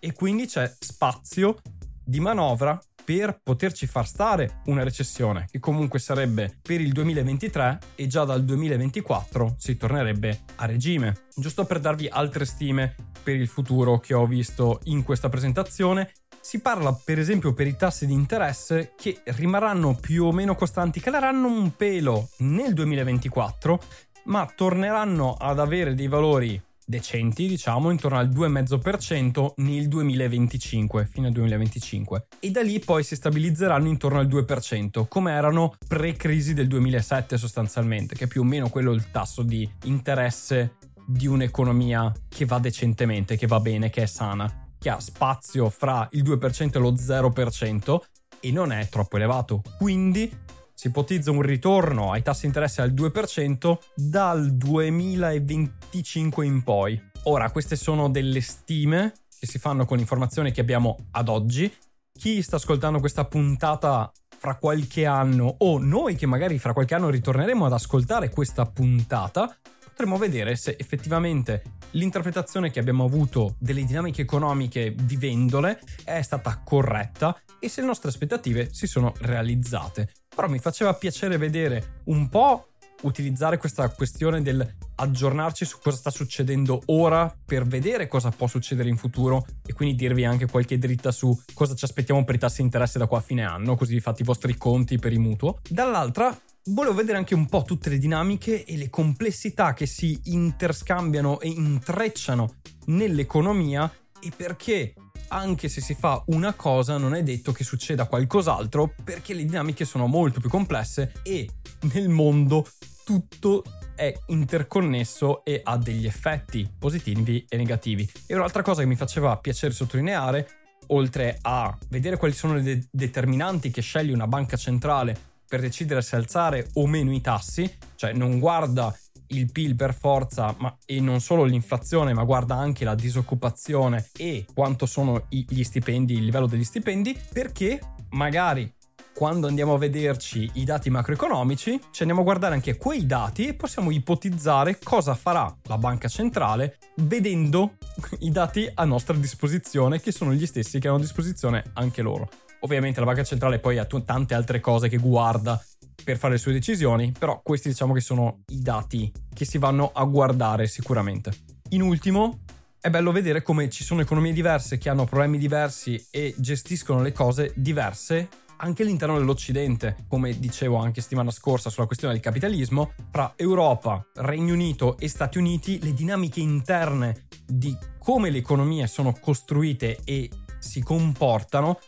e 0.00 0.12
quindi 0.12 0.46
c'è 0.46 0.72
spazio 0.78 1.58
di 2.02 2.18
manovra 2.18 2.80
per 3.04 3.40
poterci 3.42 3.86
far 3.86 4.06
stare 4.06 4.60
una 4.66 4.82
recessione, 4.82 5.46
che 5.50 5.58
comunque 5.58 5.98
sarebbe 5.98 6.58
per 6.60 6.80
il 6.80 6.92
2023 6.92 7.78
e 7.94 8.06
già 8.06 8.24
dal 8.24 8.44
2024 8.44 9.56
si 9.58 9.76
tornerebbe 9.76 10.40
a 10.56 10.66
regime. 10.66 11.24
Giusto 11.34 11.64
per 11.64 11.80
darvi 11.80 12.06
altre 12.06 12.44
stime 12.44 12.94
per 13.22 13.34
il 13.34 13.48
futuro 13.48 13.98
che 13.98 14.12
ho 14.12 14.26
visto 14.26 14.80
in 14.84 15.02
questa 15.02 15.30
presentazione, 15.30 16.12
si 16.40 16.60
parla 16.60 16.92
per 16.92 17.18
esempio 17.18 17.52
per 17.52 17.66
i 17.66 17.76
tassi 17.76 18.06
di 18.06 18.12
interesse 18.12 18.92
che 18.96 19.20
rimarranno 19.24 19.94
più 19.94 20.24
o 20.24 20.32
meno 20.32 20.54
costanti, 20.54 21.00
caleranno 21.00 21.46
un 21.46 21.76
pelo 21.76 22.30
nel 22.38 22.72
2024, 22.72 23.80
ma 24.28 24.50
torneranno 24.54 25.34
ad 25.34 25.58
avere 25.58 25.94
dei 25.94 26.08
valori 26.08 26.60
decenti, 26.88 27.46
diciamo, 27.46 27.90
intorno 27.90 28.16
al 28.18 28.30
2,5% 28.30 29.52
nel 29.56 29.88
2025, 29.88 31.06
fino 31.06 31.26
al 31.26 31.32
2025. 31.32 32.26
E 32.40 32.50
da 32.50 32.62
lì 32.62 32.78
poi 32.78 33.04
si 33.04 33.14
stabilizzeranno 33.14 33.88
intorno 33.88 34.20
al 34.20 34.26
2%, 34.26 35.06
come 35.06 35.32
erano 35.32 35.74
pre-crisi 35.86 36.54
del 36.54 36.66
2007 36.66 37.36
sostanzialmente, 37.36 38.14
che 38.14 38.24
è 38.24 38.26
più 38.26 38.40
o 38.40 38.44
meno 38.44 38.70
quello 38.70 38.92
il 38.92 39.10
tasso 39.10 39.42
di 39.42 39.70
interesse 39.84 40.76
di 41.06 41.26
un'economia 41.26 42.12
che 42.28 42.46
va 42.46 42.58
decentemente, 42.58 43.36
che 43.36 43.46
va 43.46 43.60
bene, 43.60 43.90
che 43.90 44.02
è 44.02 44.06
sana, 44.06 44.68
che 44.78 44.88
ha 44.88 45.00
spazio 45.00 45.68
fra 45.68 46.08
il 46.12 46.22
2% 46.22 46.76
e 46.76 46.78
lo 46.78 46.92
0% 46.92 47.98
e 48.40 48.50
non 48.50 48.72
è 48.72 48.88
troppo 48.88 49.16
elevato. 49.16 49.62
Quindi 49.76 50.30
si 50.78 50.86
ipotizza 50.86 51.32
un 51.32 51.42
ritorno 51.42 52.12
ai 52.12 52.22
tassi 52.22 52.42
di 52.42 52.46
interesse 52.46 52.82
al 52.82 52.92
2% 52.92 53.78
dal 53.96 54.52
2025 54.52 56.46
in 56.46 56.62
poi. 56.62 57.02
Ora, 57.24 57.50
queste 57.50 57.74
sono 57.74 58.08
delle 58.08 58.40
stime 58.40 59.12
che 59.36 59.48
si 59.48 59.58
fanno 59.58 59.84
con 59.86 59.98
informazioni 59.98 60.52
che 60.52 60.60
abbiamo 60.60 61.08
ad 61.10 61.26
oggi. 61.26 61.68
Chi 62.12 62.40
sta 62.42 62.56
ascoltando 62.56 63.00
questa 63.00 63.24
puntata 63.24 64.08
fra 64.38 64.54
qualche 64.54 65.04
anno 65.04 65.52
o 65.58 65.78
noi 65.78 66.14
che 66.14 66.26
magari 66.26 66.60
fra 66.60 66.72
qualche 66.72 66.94
anno 66.94 67.10
ritorneremo 67.10 67.66
ad 67.66 67.72
ascoltare 67.72 68.30
questa 68.30 68.64
puntata, 68.64 69.52
potremo 69.98 70.16
vedere 70.16 70.54
se 70.54 70.76
effettivamente 70.78 71.62
l'interpretazione 71.90 72.70
che 72.70 72.78
abbiamo 72.78 73.02
avuto 73.02 73.56
delle 73.58 73.84
dinamiche 73.84 74.22
economiche 74.22 74.94
vivendole 74.96 75.80
è 76.04 76.22
stata 76.22 76.62
corretta 76.64 77.36
e 77.58 77.68
se 77.68 77.80
le 77.80 77.88
nostre 77.88 78.10
aspettative 78.10 78.72
si 78.72 78.86
sono 78.86 79.12
realizzate 79.22 80.08
però 80.32 80.48
mi 80.48 80.60
faceva 80.60 80.94
piacere 80.94 81.36
vedere 81.36 82.02
un 82.04 82.28
po' 82.28 82.68
utilizzare 83.02 83.58
questa 83.58 83.88
questione 83.90 84.40
del 84.40 84.64
aggiornarci 84.94 85.64
su 85.64 85.78
cosa 85.82 85.96
sta 85.96 86.10
succedendo 86.10 86.80
ora 86.86 87.36
per 87.44 87.66
vedere 87.66 88.06
cosa 88.06 88.30
può 88.30 88.46
succedere 88.46 88.88
in 88.88 88.96
futuro 88.96 89.46
e 89.66 89.72
quindi 89.72 89.96
dirvi 89.96 90.24
anche 90.24 90.46
qualche 90.46 90.78
dritta 90.78 91.10
su 91.10 91.36
cosa 91.54 91.74
ci 91.74 91.84
aspettiamo 91.84 92.22
per 92.22 92.36
i 92.36 92.38
tassi 92.38 92.58
di 92.58 92.64
interesse 92.64 92.98
da 92.98 93.06
qua 93.06 93.18
a 93.18 93.22
fine 93.22 93.44
anno, 93.44 93.76
così 93.76 93.94
vi 93.94 94.00
fate 94.00 94.22
i 94.22 94.24
vostri 94.24 94.56
conti 94.56 94.98
per 94.98 95.12
i 95.12 95.18
mutuo. 95.18 95.58
Dall'altra 95.68 96.36
volevo 96.68 96.94
vedere 96.94 97.18
anche 97.18 97.34
un 97.34 97.46
po' 97.46 97.62
tutte 97.62 97.88
le 97.88 97.98
dinamiche 97.98 98.64
e 98.64 98.76
le 98.76 98.90
complessità 98.90 99.74
che 99.74 99.86
si 99.86 100.18
interscambiano 100.24 101.40
e 101.40 101.48
intrecciano 101.48 102.56
nell'economia 102.86 103.90
e 104.20 104.32
perché 104.34 104.94
anche 105.28 105.68
se 105.68 105.80
si 105.80 105.94
fa 105.94 106.22
una 106.26 106.54
cosa 106.54 106.96
non 106.96 107.14
è 107.14 107.22
detto 107.22 107.52
che 107.52 107.64
succeda 107.64 108.06
qualcos'altro 108.06 108.94
perché 109.04 109.34
le 109.34 109.44
dinamiche 109.44 109.84
sono 109.84 110.06
molto 110.06 110.40
più 110.40 110.48
complesse 110.48 111.12
e 111.22 111.48
nel 111.92 112.08
mondo 112.08 112.66
tutto 113.04 113.62
è 113.94 114.14
interconnesso 114.26 115.44
e 115.44 115.60
ha 115.62 115.76
degli 115.76 116.06
effetti 116.06 116.70
positivi 116.78 117.44
e 117.48 117.56
negativi. 117.56 118.08
E 118.26 118.36
un'altra 118.36 118.62
cosa 118.62 118.82
che 118.82 118.86
mi 118.86 118.94
faceva 118.94 119.36
piacere 119.38 119.72
sottolineare, 119.72 120.48
oltre 120.88 121.38
a 121.42 121.76
vedere 121.88 122.16
quali 122.16 122.32
sono 122.32 122.54
le 122.54 122.62
de- 122.62 122.88
determinanti 122.92 123.70
che 123.70 123.82
sceglie 123.82 124.14
una 124.14 124.28
banca 124.28 124.56
centrale 124.56 125.37
per 125.48 125.60
decidere 125.60 126.02
se 126.02 126.16
alzare 126.16 126.68
o 126.74 126.86
meno 126.86 127.12
i 127.12 127.20
tassi, 127.20 127.72
cioè 127.96 128.12
non 128.12 128.38
guarda 128.38 128.94
il 129.28 129.50
PIL 129.50 129.74
per 129.74 129.94
forza, 129.94 130.54
ma 130.58 130.76
e 130.84 131.00
non 131.00 131.20
solo 131.20 131.44
l'inflazione, 131.44 132.12
ma 132.12 132.24
guarda 132.24 132.54
anche 132.54 132.84
la 132.84 132.94
disoccupazione 132.94 134.08
e 134.16 134.44
quanto 134.54 134.86
sono 134.86 135.26
gli 135.28 135.62
stipendi, 135.62 136.14
il 136.14 136.24
livello 136.24 136.46
degli 136.46 136.64
stipendi, 136.64 137.18
perché 137.32 137.80
magari 138.10 138.72
quando 139.18 139.48
andiamo 139.48 139.74
a 139.74 139.78
vederci 139.78 140.48
i 140.54 140.64
dati 140.64 140.90
macroeconomici, 140.90 141.80
ci 141.90 142.02
andiamo 142.02 142.20
a 142.20 142.24
guardare 142.24 142.54
anche 142.54 142.76
quei 142.76 143.04
dati 143.04 143.48
e 143.48 143.54
possiamo 143.54 143.90
ipotizzare 143.90 144.78
cosa 144.80 145.14
farà 145.16 145.52
la 145.64 145.76
banca 145.76 146.06
centrale 146.06 146.78
vedendo 146.98 147.78
i 148.20 148.30
dati 148.30 148.70
a 148.72 148.84
nostra 148.84 149.16
disposizione, 149.16 150.00
che 150.00 150.12
sono 150.12 150.32
gli 150.32 150.46
stessi 150.46 150.78
che 150.78 150.86
hanno 150.86 150.98
a 150.98 151.00
disposizione 151.00 151.64
anche 151.74 152.00
loro. 152.00 152.28
Ovviamente 152.60 153.00
la 153.00 153.06
banca 153.06 153.22
centrale 153.22 153.58
poi 153.58 153.78
ha 153.78 153.84
t- 153.84 154.04
tante 154.04 154.34
altre 154.34 154.60
cose 154.60 154.88
che 154.88 154.96
guarda 154.96 155.62
per 156.02 156.16
fare 156.16 156.34
le 156.34 156.38
sue 156.38 156.52
decisioni, 156.52 157.12
però 157.16 157.40
questi 157.42 157.68
diciamo 157.68 157.92
che 157.92 158.00
sono 158.00 158.42
i 158.48 158.62
dati 158.62 159.12
che 159.32 159.44
si 159.44 159.58
vanno 159.58 159.90
a 159.92 160.04
guardare 160.04 160.66
sicuramente. 160.66 161.32
In 161.70 161.82
ultimo, 161.82 162.40
è 162.80 162.90
bello 162.90 163.12
vedere 163.12 163.42
come 163.42 163.68
ci 163.68 163.84
sono 163.84 164.00
economie 164.00 164.32
diverse 164.32 164.78
che 164.78 164.88
hanno 164.88 165.04
problemi 165.04 165.38
diversi 165.38 166.02
e 166.10 166.34
gestiscono 166.38 167.02
le 167.02 167.12
cose 167.12 167.52
diverse 167.56 168.28
anche 168.58 168.82
all'interno 168.82 169.18
dell'Occidente, 169.18 169.96
come 170.08 170.38
dicevo 170.38 170.76
anche 170.76 171.00
settimana 171.00 171.30
scorsa 171.30 171.70
sulla 171.70 171.86
questione 171.86 172.14
del 172.14 172.22
capitalismo, 172.22 172.92
fra 173.10 173.34
Europa, 173.36 174.04
Regno 174.14 174.54
Unito 174.54 174.96
e 174.98 175.08
Stati 175.08 175.38
Uniti, 175.38 175.80
le 175.80 175.94
dinamiche 175.94 176.40
interne 176.40 177.26
di 177.46 177.76
come 177.98 178.30
le 178.30 178.38
economie 178.38 178.86
sono 178.86 179.14
costruite 179.20 180.00
e 180.04 180.28
si 180.58 180.82
comportano 180.82 181.78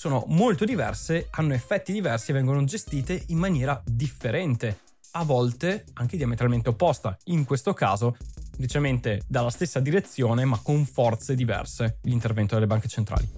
sono 0.00 0.24
molto 0.28 0.64
diverse, 0.64 1.28
hanno 1.32 1.52
effetti 1.52 1.92
diversi 1.92 2.30
e 2.30 2.32
vengono 2.32 2.64
gestite 2.64 3.22
in 3.26 3.36
maniera 3.36 3.82
differente, 3.84 4.78
a 5.10 5.24
volte 5.24 5.84
anche 5.92 6.16
diametralmente 6.16 6.70
opposta. 6.70 7.18
In 7.24 7.44
questo 7.44 7.74
caso, 7.74 8.16
decisamente 8.56 9.20
dalla 9.26 9.50
stessa 9.50 9.78
direzione, 9.78 10.46
ma 10.46 10.58
con 10.62 10.86
forze 10.86 11.34
diverse, 11.34 11.98
l'intervento 12.04 12.54
delle 12.54 12.66
banche 12.66 12.88
centrali. 12.88 13.28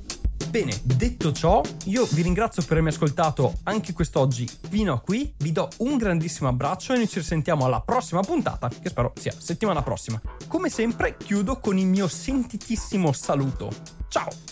Bene, 0.50 0.78
detto 0.84 1.32
ciò, 1.32 1.62
io 1.86 2.06
vi 2.12 2.22
ringrazio 2.22 2.62
per 2.62 2.78
avermi 2.78 2.90
ascoltato 2.90 3.54
anche 3.64 3.92
quest'oggi 3.92 4.48
fino 4.68 4.92
a 4.92 5.00
qui, 5.00 5.34
vi 5.38 5.50
do 5.50 5.68
un 5.78 5.96
grandissimo 5.96 6.48
abbraccio 6.48 6.92
e 6.92 6.98
noi 6.98 7.08
ci 7.08 7.18
risentiamo 7.18 7.64
alla 7.64 7.80
prossima 7.80 8.20
puntata, 8.20 8.68
che 8.68 8.88
spero 8.88 9.12
sia 9.16 9.34
settimana 9.36 9.82
prossima. 9.82 10.20
Come 10.46 10.68
sempre 10.68 11.16
chiudo 11.16 11.58
con 11.58 11.76
il 11.76 11.86
mio 11.86 12.06
sentitissimo 12.06 13.10
saluto. 13.10 13.68
Ciao 14.06 14.51